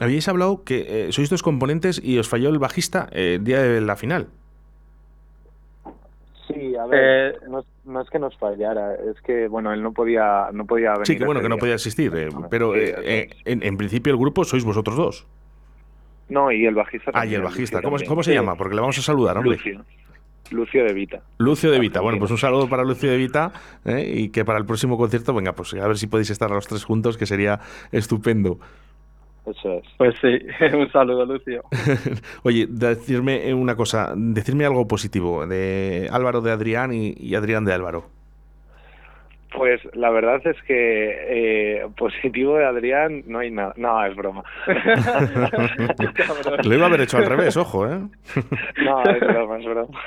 Habíais 0.00 0.26
hablado 0.28 0.64
que 0.64 1.08
eh, 1.08 1.12
sois 1.12 1.28
dos 1.28 1.42
componentes 1.42 2.00
y 2.02 2.18
os 2.18 2.28
falló 2.28 2.48
el 2.48 2.58
bajista 2.58 3.08
el 3.12 3.22
eh, 3.22 3.38
día 3.40 3.62
de 3.62 3.80
la 3.80 3.96
final. 3.96 4.28
Sí, 6.48 6.74
a 6.74 6.86
ver, 6.86 7.34
eh, 7.34 7.38
no, 7.48 7.64
no, 7.84 8.00
es 8.00 8.10
que 8.10 8.18
nos 8.18 8.36
fallara, 8.36 8.94
es 8.94 9.20
que, 9.20 9.46
bueno, 9.46 9.72
él 9.72 9.82
no 9.82 9.92
podía, 9.92 10.48
no 10.52 10.64
podía 10.64 10.92
venir. 10.92 11.06
Sí, 11.06 11.16
que 11.16 11.24
bueno, 11.24 11.40
que 11.40 11.48
no 11.48 11.58
podía 11.58 11.76
asistir, 11.76 12.12
eh, 12.16 12.28
pero 12.50 12.74
en, 12.74 13.28
en 13.44 13.76
principio 13.76 14.12
el 14.12 14.18
grupo 14.18 14.42
sois 14.44 14.64
vosotros 14.64 14.96
dos. 14.96 15.26
No, 16.30 16.50
y 16.50 16.64
el 16.64 16.74
bajista 16.74 17.12
también. 17.12 17.28
Ah, 17.28 17.32
y 17.32 17.34
el 17.36 17.42
bajista. 17.42 17.82
¿Cómo, 17.82 17.96
¿Cómo, 18.06 18.22
se 18.22 18.30
sí. 18.30 18.36
llama? 18.36 18.56
Porque 18.56 18.74
le 18.74 18.80
vamos 18.80 18.98
a 18.98 19.02
saludar, 19.02 19.36
hombre. 19.36 19.56
Lucio. 19.56 19.84
Lucio 20.50 20.84
de 20.84 20.92
Vita. 20.92 21.20
Lucio 21.38 21.70
de 21.70 21.78
Vita. 21.78 22.00
Bueno, 22.00 22.18
pues 22.18 22.30
un 22.30 22.38
saludo 22.38 22.68
para 22.68 22.82
Lucio 22.84 23.10
de 23.10 23.16
Vita 23.16 23.52
¿eh? 23.84 24.12
y 24.12 24.28
que 24.30 24.44
para 24.44 24.58
el 24.58 24.64
próximo 24.64 24.96
concierto, 24.96 25.34
venga, 25.34 25.52
pues 25.52 25.74
a 25.74 25.86
ver 25.86 25.96
si 25.96 26.06
podéis 26.06 26.30
estar 26.30 26.50
los 26.50 26.66
tres 26.66 26.84
juntos, 26.84 27.16
que 27.16 27.26
sería 27.26 27.60
estupendo. 27.92 28.58
Eso 29.46 29.72
es. 29.74 29.84
Pues 29.96 30.14
sí, 30.20 30.38
un 30.76 30.90
saludo, 30.92 31.24
Lucio. 31.24 31.62
Oye, 32.42 32.66
decirme 32.68 33.52
una 33.54 33.74
cosa, 33.74 34.12
decirme 34.16 34.66
algo 34.66 34.86
positivo 34.86 35.46
de 35.46 36.08
Álvaro 36.12 36.40
de 36.40 36.52
Adrián 36.52 36.92
y, 36.92 37.14
y 37.18 37.34
Adrián 37.34 37.64
de 37.64 37.72
Álvaro. 37.72 38.20
Pues 39.52 39.80
la 39.94 40.10
verdad 40.10 40.40
es 40.46 40.56
que 40.62 40.74
eh, 40.74 41.86
positivo 41.96 42.56
de 42.56 42.66
Adrián 42.66 43.24
no 43.26 43.40
hay 43.40 43.50
nada. 43.50 43.74
No, 43.76 44.04
es 44.06 44.14
broma. 44.14 44.44
Lo 46.64 46.74
iba 46.74 46.84
a 46.84 46.88
haber 46.88 47.00
hecho 47.00 47.16
al 47.16 47.26
revés, 47.26 47.56
ojo, 47.56 47.84
¿eh? 47.88 47.98
no, 48.84 49.02
es 49.02 49.20
broma, 49.20 49.58
es 49.58 49.64
broma. 49.64 49.98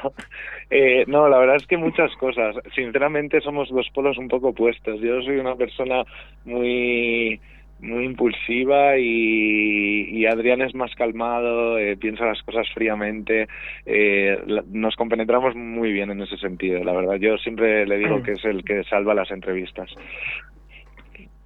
Eh, 0.70 1.04
no, 1.08 1.28
la 1.28 1.40
verdad 1.40 1.58
es 1.58 1.68
que 1.68 1.75
muchas 1.75 2.16
cosas. 2.16 2.56
Sinceramente 2.74 3.42
somos 3.42 3.70
dos 3.70 3.90
polos 3.94 4.18
un 4.18 4.30
poco 4.30 4.50
opuestos. 4.50 5.02
Yo 5.02 5.22
soy 5.22 5.38
una 5.38 5.56
persona 5.56 6.04
muy 6.46 7.42
muy 7.84 8.06
impulsiva 8.06 8.98
y, 8.98 10.10
y, 10.10 10.25
Adrián 10.25 10.62
es 10.62 10.74
más 10.74 10.94
calmado, 10.96 11.78
eh, 11.78 11.98
piensa 11.98 12.25
las 12.25 12.42
cosas 12.44 12.68
fríamente, 12.74 13.48
eh, 13.86 14.38
nos 14.72 14.96
compenetramos 14.96 15.56
muy 15.56 15.92
bien 15.92 16.10
en 16.12 16.22
ese 16.22 16.38
sentido, 16.38 16.84
la 16.84 16.94
verdad. 16.94 17.16
Yo 17.16 17.38
siempre 17.38 17.86
le 17.86 17.98
digo 17.98 18.24
que 18.24 18.32
es 18.34 18.46
el 18.46 18.63
que 18.63 18.84
salva 18.86 19.13
las 19.13 19.30
entrevistas. 19.32 19.90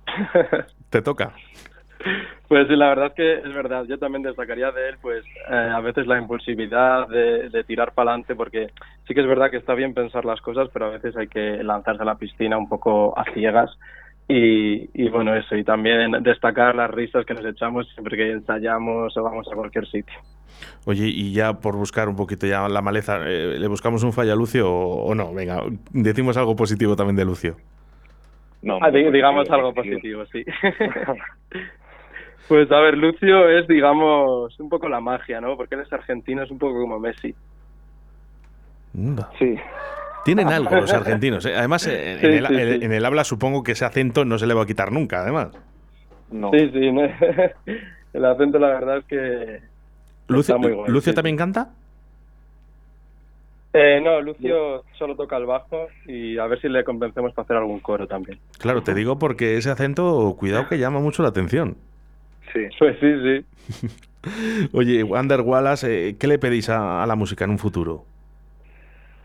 Te 0.89 1.01
toca. 1.01 1.33
Pues 2.47 2.69
la 2.69 2.89
verdad 2.89 3.07
es 3.07 3.13
que 3.13 3.33
es 3.33 3.53
verdad. 3.53 3.85
Yo 3.89 3.97
también 3.97 4.23
destacaría 4.23 4.71
de 4.71 4.89
él, 4.89 4.95
pues 5.01 5.25
eh, 5.49 5.53
a 5.53 5.81
veces 5.81 6.07
la 6.07 6.17
impulsividad 6.17 7.07
de, 7.09 7.63
tirar 7.65 7.93
para 7.93 8.11
adelante, 8.11 8.35
porque 8.35 8.69
sí 9.05 9.13
que 9.13 9.21
es 9.21 9.27
verdad 9.27 9.51
que 9.51 9.57
está 9.57 9.73
bien 9.73 9.93
pensar 9.93 10.23
las 10.23 10.39
cosas, 10.39 10.69
pero 10.71 10.85
a 10.85 10.91
veces 10.91 11.17
hay 11.17 11.27
que 11.27 11.61
lanzarse 11.63 12.03
a 12.03 12.05
la 12.05 12.15
piscina 12.15 12.57
un 12.57 12.69
poco 12.69 13.17
a 13.19 13.25
ciegas. 13.33 13.77
Y, 14.29 14.89
y 14.93 15.09
bueno, 15.09 15.33
eso, 15.35 15.55
y 15.55 15.63
también 15.63 16.11
destacar 16.21 16.75
las 16.75 16.91
risas 16.91 17.25
que 17.25 17.33
nos 17.33 17.45
echamos 17.45 17.87
siempre 17.93 18.17
que 18.17 18.31
ensayamos 18.31 19.15
o 19.15 19.23
vamos 19.23 19.47
a 19.49 19.55
cualquier 19.55 19.87
sitio. 19.87 20.19
Oye, 20.85 21.05
y 21.05 21.33
ya 21.33 21.53
por 21.53 21.75
buscar 21.75 22.09
un 22.09 22.15
poquito 22.15 22.45
ya 22.45 22.67
la 22.67 22.81
maleza, 22.81 23.19
eh, 23.25 23.57
¿le 23.57 23.67
buscamos 23.67 24.03
un 24.03 24.11
falla 24.11 24.33
a 24.33 24.35
Lucio 24.35 24.69
o, 24.69 25.15
no? 25.15 25.33
Venga, 25.33 25.61
decimos 25.91 26.35
algo 26.35 26.55
positivo 26.55 26.95
también 26.95 27.15
de 27.15 27.25
Lucio. 27.25 27.55
No, 28.61 28.79
ah, 28.81 28.89
digamos 28.89 29.49
algo 29.49 29.73
positivo, 29.73 30.25
sí. 30.25 30.43
Pues 32.47 32.71
a 32.71 32.79
ver, 32.79 32.97
Lucio 32.97 33.49
es, 33.49 33.67
digamos, 33.67 34.57
un 34.57 34.69
poco 34.69 34.87
la 34.87 35.01
magia, 35.01 35.41
¿no? 35.41 35.57
Porque 35.57 35.75
él 35.75 35.81
es 35.81 35.91
argentino, 35.91 36.43
es 36.43 36.49
un 36.49 36.57
poco 36.57 36.79
como 36.79 36.97
Messi. 36.97 37.35
Sí. 39.37 39.55
Tienen 40.27 40.49
algo 40.49 40.75
los 40.75 40.91
argentinos. 40.93 41.45
¿eh? 41.45 41.55
Además, 41.55 41.87
eh, 41.87 42.19
en, 42.21 42.91
el, 42.91 43.05
habla 43.05 43.23
supongo 43.23 43.63
que 43.63 43.71
ese 43.71 43.85
acento 43.85 44.25
no 44.25 44.37
se 44.37 44.45
le 44.45 44.53
va 44.53 44.63
a 44.63 44.65
quitar 44.65 44.91
nunca, 44.91 45.21
además. 45.21 45.57
No. 46.29 46.51
Sí, 46.51 46.69
sí. 46.73 46.89
el 48.13 48.25
acento, 48.25 48.59
la 48.59 48.67
verdad 48.67 48.97
es 48.97 49.05
que. 49.05 49.61
¿Lucio, 50.27 50.57
¿Lucio 50.87 51.13
también 51.13 51.37
canta? 51.37 51.69
Eh, 53.71 54.01
no, 54.03 54.19
Lucio 54.19 54.83
solo 54.97 55.15
toca 55.15 55.37
el 55.37 55.45
bajo 55.45 55.87
y 56.05 56.37
a 56.37 56.45
ver 56.47 56.59
si 56.59 56.67
le 56.67 56.83
convencemos 56.83 57.31
para 57.33 57.45
hacer 57.45 57.55
algún 57.55 57.79
coro 57.79 58.05
también. 58.05 58.37
Claro, 58.59 58.83
te 58.83 58.93
digo 58.93 59.17
porque 59.17 59.55
ese 59.55 59.69
acento, 59.69 60.35
cuidado 60.37 60.67
que 60.67 60.77
llama 60.77 60.99
mucho 60.99 61.23
la 61.23 61.29
atención. 61.29 61.77
Sí. 62.51 62.67
Pues 62.79 62.97
sí, 62.99 63.13
sí. 63.23 63.89
Oye, 64.73 65.03
Wander 65.03 65.39
Wallace, 65.39 66.09
eh, 66.09 66.17
¿qué 66.17 66.27
le 66.27 66.37
pedís 66.37 66.69
a, 66.69 67.05
la 67.05 67.15
música 67.15 67.45
en 67.45 67.51
un 67.51 67.59
futuro? 67.59 68.03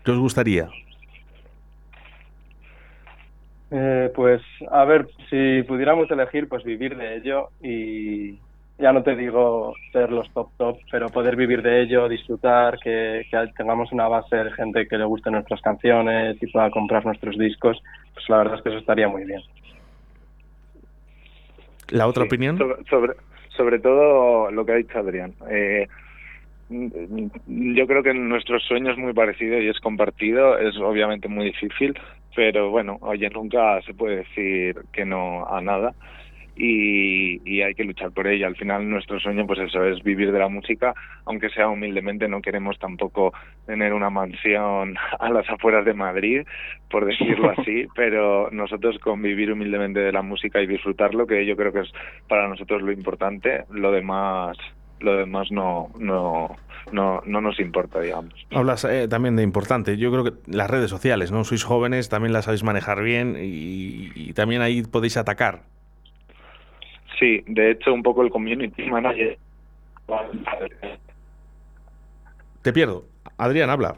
¿Qué 0.05 0.11
os 0.11 0.19
gustaría? 0.19 0.69
Eh, 3.75 4.11
pues, 4.13 4.39
a 4.69 4.85
ver, 4.85 5.07
si 5.31 5.63
pudiéramos 5.63 6.09
elegir, 6.11 6.47
pues 6.47 6.63
vivir 6.63 6.95
de 6.95 7.15
ello 7.15 7.49
y 7.59 8.37
ya 8.77 8.93
no 8.93 9.01
te 9.01 9.15
digo 9.15 9.73
ser 9.91 10.11
los 10.11 10.31
top 10.31 10.49
top, 10.57 10.77
pero 10.91 11.09
poder 11.09 11.35
vivir 11.35 11.63
de 11.63 11.81
ello, 11.81 12.07
disfrutar, 12.07 12.77
que, 12.77 13.25
tengamos 13.57 13.91
una 13.91 14.07
base 14.07 14.35
de 14.35 14.51
gente 14.51 14.87
que 14.87 14.97
le 14.97 15.05
guste 15.05 15.31
nuestras 15.31 15.59
canciones 15.61 16.37
y 16.39 16.51
pueda 16.51 16.69
comprar 16.69 17.03
nuestros 17.03 17.35
discos, 17.35 17.81
pues 18.13 18.29
la 18.29 18.37
verdad 18.37 18.57
es 18.57 18.61
que 18.61 18.69
eso 18.69 18.77
estaría 18.77 19.07
muy 19.07 19.25
bien. 19.25 19.41
¿La 21.89 22.05
otra 22.05 22.25
opinión? 22.25 22.59
Sobre, 22.87 23.13
sobre, 23.57 23.79
todo 23.79 24.51
lo 24.51 24.65
que 24.67 24.71
ha 24.71 24.75
dicho 24.75 24.99
Adrián. 24.99 25.33
Eh, 25.49 25.87
yo 26.69 27.87
creo 27.87 28.03
que 28.03 28.13
nuestro 28.13 28.59
sueño 28.59 28.91
es 28.91 28.97
muy 28.99 29.13
parecido 29.13 29.59
y 29.59 29.67
es 29.67 29.79
compartido. 29.79 30.59
Es 30.59 30.77
obviamente 30.77 31.27
muy 31.27 31.45
difícil, 31.45 31.95
pero 32.35 32.69
bueno, 32.69 32.97
oye, 33.01 33.29
nunca 33.29 33.81
se 33.81 33.93
puede 33.93 34.17
decir 34.17 34.75
que 34.91 35.05
no 35.05 35.45
a 35.47 35.61
nada 35.61 35.93
y, 36.55 37.61
hay 37.61 37.73
que 37.73 37.83
luchar 37.83 38.11
por 38.11 38.27
ella. 38.27 38.47
Al 38.47 38.55
final 38.55 38.89
nuestro 38.89 39.19
sueño 39.19 39.45
pues 39.47 39.59
eso 39.59 39.83
es 39.85 40.03
vivir 40.03 40.31
de 40.31 40.39
la 40.39 40.49
música, 40.49 40.93
aunque 41.25 41.49
sea 41.49 41.69
humildemente, 41.69 42.27
no 42.27 42.41
queremos 42.41 42.77
tampoco 42.79 43.33
tener 43.65 43.93
una 43.93 44.09
mansión 44.09 44.95
a 45.19 45.29
las 45.29 45.49
afueras 45.49 45.85
de 45.85 45.93
Madrid, 45.93 46.43
por 46.89 47.05
decirlo 47.05 47.51
así, 47.57 47.85
pero 47.95 48.49
nosotros 48.51 48.97
con 48.99 49.21
vivir 49.21 49.51
humildemente 49.51 49.99
de 49.99 50.11
la 50.11 50.21
música 50.21 50.61
y 50.61 50.67
disfrutarlo, 50.67 51.27
que 51.27 51.45
yo 51.45 51.55
creo 51.55 51.71
que 51.71 51.81
es 51.81 51.91
para 52.27 52.47
nosotros 52.47 52.81
lo 52.81 52.91
importante, 52.91 53.63
lo 53.69 53.91
demás 53.91 54.57
lo 54.99 55.17
demás 55.17 55.51
no, 55.51 55.89
no, 55.99 56.55
no, 56.91 57.21
no 57.25 57.41
nos 57.41 57.59
importa, 57.59 57.99
digamos. 57.99 58.33
Hablas 58.51 58.85
eh, 58.85 59.07
también 59.07 59.35
de 59.35 59.43
importante. 59.43 59.97
Yo 59.97 60.11
creo 60.11 60.23
que 60.23 60.33
las 60.47 60.69
redes 60.69 60.89
sociales, 60.89 61.31
¿no? 61.31 61.43
Sois 61.43 61.63
jóvenes, 61.63 62.09
también 62.09 62.33
las 62.33 62.45
sabéis 62.45 62.63
manejar 62.63 63.01
bien 63.01 63.37
y 63.39 64.33
también 64.33 64.61
ahí 64.61 64.83
podéis 64.83 65.17
atacar. 65.17 65.61
Sí, 67.19 67.43
de 67.47 67.71
hecho, 67.71 67.93
un 67.93 68.03
poco 68.03 68.23
el 68.23 68.29
community 68.29 68.89
manager. 68.89 69.37
Te 72.61 72.73
pierdo. 72.73 73.05
Adrián, 73.37 73.69
habla. 73.69 73.95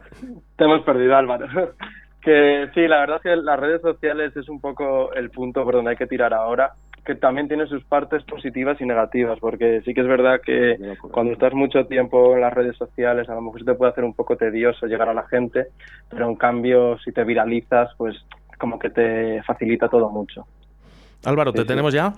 Te 0.56 0.64
hemos 0.64 0.82
perdido, 0.82 1.16
Álvaro. 1.16 1.46
que 2.22 2.68
sí, 2.74 2.86
la 2.86 3.00
verdad 3.00 3.16
es 3.16 3.22
que 3.22 3.36
las 3.36 3.58
redes 3.58 3.80
sociales 3.80 4.36
es 4.36 4.48
un 4.48 4.60
poco 4.60 5.12
el 5.12 5.30
punto 5.30 5.64
por 5.64 5.74
donde 5.74 5.92
hay 5.92 5.96
que 5.96 6.06
tirar 6.06 6.34
ahora, 6.34 6.74
que 7.06 7.14
también 7.14 7.48
tiene 7.48 7.66
sus 7.66 7.84
partes 7.84 8.22
positivas 8.24 8.80
y 8.80 8.84
negativas, 8.84 9.38
porque 9.38 9.80
sí 9.84 9.94
que 9.94 10.00
es 10.00 10.06
verdad 10.06 10.40
que 10.44 10.76
cuando 11.12 11.32
estás 11.32 11.54
mucho 11.54 11.86
tiempo 11.86 12.34
en 12.34 12.40
las 12.40 12.52
redes 12.52 12.76
sociales, 12.76 13.28
a 13.28 13.34
lo 13.34 13.42
mejor 13.42 13.60
se 13.60 13.66
te 13.66 13.74
puede 13.74 13.92
hacer 13.92 14.04
un 14.04 14.12
poco 14.12 14.36
tedioso 14.36 14.86
llegar 14.86 15.08
a 15.08 15.14
la 15.14 15.26
gente, 15.28 15.68
pero 16.10 16.28
en 16.28 16.34
cambio, 16.34 16.98
si 16.98 17.12
te 17.12 17.24
viralizas, 17.24 17.90
pues 17.96 18.16
como 18.58 18.78
que 18.78 18.90
te 18.90 19.42
facilita 19.44 19.88
todo 19.88 20.10
mucho. 20.10 20.46
Álvaro, 21.24 21.52
¿te 21.52 21.64
tenemos 21.64 21.94
ya? 21.94 22.12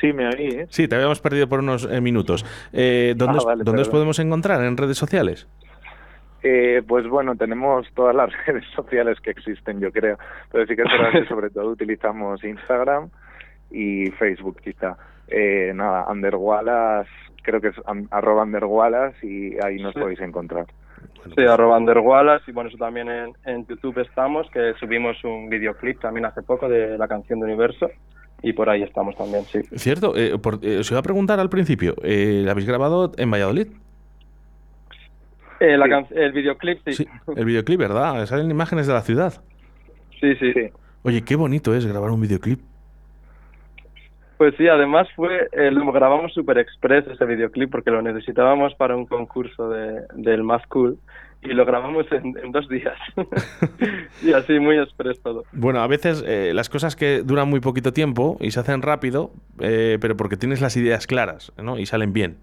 Sí, 0.00 0.12
me 0.12 0.28
oí, 0.28 0.48
¿eh? 0.48 0.66
Sí, 0.70 0.86
te 0.88 0.94
habíamos 0.94 1.20
perdido 1.20 1.48
por 1.48 1.60
unos 1.60 1.88
eh, 1.90 2.00
minutos. 2.00 2.44
Eh, 2.72 3.14
¿Dónde, 3.16 3.38
ah, 3.46 3.80
os 3.80 3.88
podemos 3.88 4.18
encontrar 4.18 4.62
en 4.62 4.76
redes 4.76 4.98
sociales? 4.98 5.48
Eh, 6.42 6.82
pues 6.86 7.08
bueno, 7.08 7.34
tenemos 7.34 7.86
todas 7.94 8.14
las 8.14 8.30
redes 8.46 8.64
sociales 8.74 9.18
que 9.20 9.30
existen, 9.30 9.80
yo 9.80 9.90
creo. 9.90 10.18
Pero 10.52 10.66
sí 10.66 10.76
que 10.76 10.82
es 10.82 10.88
verdad 10.88 11.12
que 11.12 11.26
sobre 11.28 11.50
todo 11.50 11.70
utilizamos 11.70 12.44
Instagram 12.44 13.10
y 13.70 14.10
Facebook, 14.12 14.60
quizá. 14.62 14.96
Eh, 15.28 15.72
nada, 15.74 16.06
Underwallace, 16.10 17.10
creo 17.42 17.60
que 17.60 17.68
es 17.68 17.76
arroba 18.10 18.44
Underwallace 18.44 19.26
y 19.26 19.56
ahí 19.64 19.76
nos 19.82 19.94
podéis 19.94 20.20
encontrar. 20.20 20.66
sí, 21.34 21.42
arroba 21.42 21.76
Underwallace 21.78 22.50
y 22.50 22.54
bueno, 22.54 22.68
eso 22.68 22.78
también 22.78 23.08
en, 23.08 23.32
en 23.44 23.66
YouTube 23.66 23.98
estamos, 23.98 24.48
que 24.50 24.74
subimos 24.78 25.22
un 25.24 25.48
videoclip 25.48 26.00
también 26.00 26.26
hace 26.26 26.42
poco 26.42 26.68
de 26.68 26.96
la 26.96 27.08
canción 27.08 27.40
de 27.40 27.46
Universo 27.46 27.90
y 28.42 28.52
por 28.52 28.68
ahí 28.68 28.82
estamos 28.82 29.16
también, 29.16 29.44
sí. 29.44 29.60
Cierto, 29.76 30.16
eh, 30.16 30.32
eh, 30.62 30.78
os 30.78 30.90
iba 30.90 31.00
a 31.00 31.02
preguntar 31.02 31.40
al 31.40 31.48
principio, 31.48 31.94
eh, 32.02 32.42
¿la 32.44 32.52
habéis 32.52 32.66
grabado 32.66 33.12
en 33.16 33.30
Valladolid? 33.30 33.68
Eh, 35.58 35.76
el 36.10 36.32
videoclip, 36.32 36.80
sí. 36.86 37.06
El 37.34 37.44
videoclip, 37.46 37.80
¿verdad? 37.80 38.26
Salen 38.26 38.50
imágenes 38.50 38.86
de 38.86 38.92
la 38.92 39.00
ciudad. 39.00 39.32
Sí, 40.20 40.34
sí, 40.36 40.52
sí. 40.52 40.68
Oye, 41.02 41.22
qué 41.22 41.34
bonito 41.34 41.74
es 41.74 41.86
grabar 41.86 42.10
un 42.10 42.20
videoclip. 42.20 42.60
Pues 44.36 44.54
sí, 44.56 44.68
además 44.68 45.08
fue, 45.16 45.48
lo 45.70 45.90
grabamos 45.92 46.34
super 46.34 46.58
express 46.58 47.06
ese 47.06 47.24
videoclip 47.24 47.70
porque 47.70 47.90
lo 47.90 48.02
necesitábamos 48.02 48.74
para 48.74 48.96
un 48.96 49.06
concurso 49.06 49.70
de, 49.70 50.02
del 50.14 50.42
Más 50.42 50.66
Cool 50.66 50.98
y 51.42 51.48
lo 51.48 51.64
grabamos 51.64 52.06
en, 52.10 52.52
dos 52.52 52.68
días. 52.68 52.96
y 54.22 54.32
así 54.32 54.58
muy 54.58 54.78
express 54.78 55.20
todo. 55.22 55.44
Bueno, 55.52 55.80
a 55.80 55.86
veces 55.86 56.22
eh, 56.26 56.52
las 56.54 56.68
cosas 56.68 56.96
que 56.96 57.22
duran 57.22 57.48
muy 57.48 57.60
poquito 57.60 57.92
tiempo 57.92 58.36
y 58.40 58.50
se 58.50 58.60
hacen 58.60 58.82
rápido, 58.82 59.30
eh, 59.60 59.98
pero 60.00 60.16
porque 60.16 60.36
tienes 60.36 60.60
las 60.60 60.76
ideas 60.76 61.06
claras 61.06 61.52
¿no? 61.56 61.78
y 61.78 61.86
salen 61.86 62.12
bien. 62.12 62.36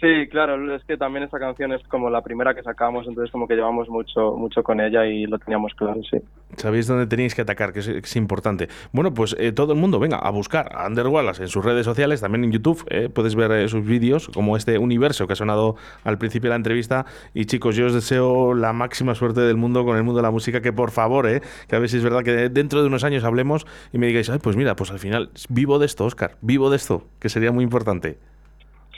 Sí, 0.00 0.28
claro, 0.30 0.74
es 0.76 0.84
que 0.84 0.96
también 0.96 1.24
esa 1.24 1.40
canción 1.40 1.72
es 1.72 1.82
como 1.88 2.08
la 2.08 2.22
primera 2.22 2.54
que 2.54 2.62
sacamos, 2.62 3.06
entonces 3.08 3.32
como 3.32 3.48
que 3.48 3.56
llevamos 3.56 3.88
mucho 3.88 4.36
mucho 4.36 4.62
con 4.62 4.80
ella 4.80 5.04
y 5.04 5.26
lo 5.26 5.38
teníamos 5.38 5.74
claro, 5.74 6.00
sí. 6.08 6.18
Sabéis 6.56 6.86
dónde 6.86 7.08
tenéis 7.08 7.34
que 7.34 7.42
atacar, 7.42 7.72
que 7.72 7.80
es, 7.80 8.16
importante. 8.16 8.68
Bueno, 8.92 9.12
pues 9.12 9.34
eh, 9.38 9.50
todo 9.50 9.72
el 9.72 9.78
mundo, 9.78 9.98
venga, 9.98 10.18
a 10.18 10.30
buscar 10.30 10.72
a 10.72 10.86
Ander 10.86 11.08
Wallace 11.08 11.42
en 11.42 11.48
sus 11.48 11.64
redes 11.64 11.84
sociales, 11.84 12.20
también 12.20 12.44
en 12.44 12.52
YouTube, 12.52 12.84
eh, 12.90 13.08
puedes 13.12 13.34
ver 13.34 13.50
eh, 13.50 13.68
sus 13.68 13.84
vídeos, 13.84 14.28
como 14.28 14.56
este 14.56 14.78
universo 14.78 15.26
que 15.26 15.32
ha 15.32 15.36
sonado 15.36 15.74
al 16.04 16.16
principio 16.16 16.48
de 16.48 16.50
la 16.50 16.56
entrevista. 16.56 17.04
Y 17.34 17.46
chicos, 17.46 17.74
yo 17.74 17.86
os 17.86 17.94
deseo 17.94 18.54
la 18.54 18.72
máxima 18.72 19.16
suerte 19.16 19.40
del 19.40 19.56
mundo 19.56 19.84
con 19.84 19.96
el 19.96 20.04
mundo 20.04 20.18
de 20.18 20.22
la 20.22 20.30
música, 20.30 20.60
que 20.60 20.72
por 20.72 20.92
favor, 20.92 21.28
eh, 21.28 21.42
que 21.66 21.74
a 21.74 21.80
ver 21.80 21.88
si 21.88 21.96
es 21.96 22.04
verdad 22.04 22.22
que 22.22 22.48
dentro 22.48 22.82
de 22.82 22.86
unos 22.86 23.02
años 23.02 23.24
hablemos 23.24 23.66
y 23.92 23.98
me 23.98 24.06
digáis, 24.06 24.30
Ay, 24.30 24.38
pues 24.40 24.56
mira, 24.56 24.76
pues 24.76 24.92
al 24.92 25.00
final 25.00 25.30
vivo 25.48 25.80
de 25.80 25.86
esto, 25.86 26.04
Oscar, 26.04 26.36
vivo 26.40 26.70
de 26.70 26.76
esto, 26.76 27.04
que 27.18 27.28
sería 27.28 27.50
muy 27.50 27.64
importante. 27.64 28.16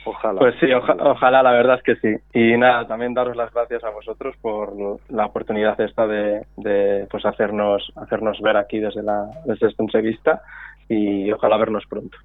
Ojalá. 0.05 0.39
Pues 0.39 0.55
sí, 0.61 0.67
ojalá, 0.73 1.43
la 1.43 1.53
verdad 1.53 1.77
es 1.77 1.83
que 1.83 1.97
sí. 1.97 2.17
Y 2.33 2.57
nada, 2.57 2.87
también 2.87 3.13
daros 3.13 3.37
las 3.37 3.53
gracias 3.53 3.85
a 3.85 3.91
vosotros 3.91 4.35
por 4.41 4.73
la 5.09 5.27
oportunidad 5.27 5.81
esta 5.81 6.07
de, 6.07 6.47
de 6.57 7.07
pues 7.11 7.25
hacernos 7.27 7.93
hacernos 7.97 8.41
ver 8.41 8.57
aquí 8.57 8.79
desde, 8.79 9.03
la, 9.03 9.31
desde 9.45 9.69
esta 9.69 9.83
entrevista 9.83 10.43
y 10.89 11.31
ojalá 11.33 11.57
vernos 11.59 11.85
pronto. 11.89 12.17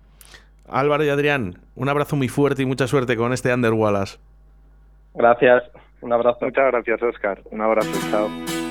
Álvaro 0.67 1.03
y 1.03 1.09
Adrián, 1.09 1.55
un 1.75 1.89
abrazo 1.89 2.15
muy 2.15 2.27
fuerte 2.27 2.63
y 2.63 2.65
mucha 2.65 2.87
suerte 2.87 3.15
con 3.15 3.33
este 3.33 3.53
Under 3.53 3.73
Wallace. 3.73 4.17
Gracias, 5.13 5.63
un 6.01 6.11
abrazo. 6.11 6.39
Muchas 6.41 6.71
gracias, 6.71 7.01
Oscar. 7.03 7.39
Un 7.51 7.61
abrazo, 7.61 7.91
chao. 8.11 8.64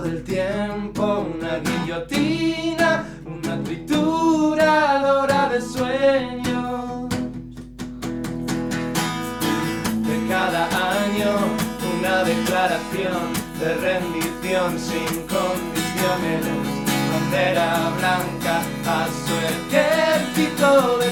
del 0.00 0.24
tiempo, 0.24 1.26
una 1.34 1.58
guillotina, 1.58 3.04
una 3.26 3.62
trituradora 3.62 5.48
de 5.50 5.60
sueños. 5.60 7.08
De 10.08 10.28
cada 10.28 10.66
año, 10.66 11.32
una 11.98 12.24
declaración 12.24 13.32
de 13.60 13.74
rendición 13.74 14.78
sin 14.78 15.26
condiciones. 15.26 16.46
Bandera 17.12 17.90
blanca 17.98 18.62
a 18.86 19.06
su 19.24 19.34
ejército 19.52 20.98
de 20.98 21.11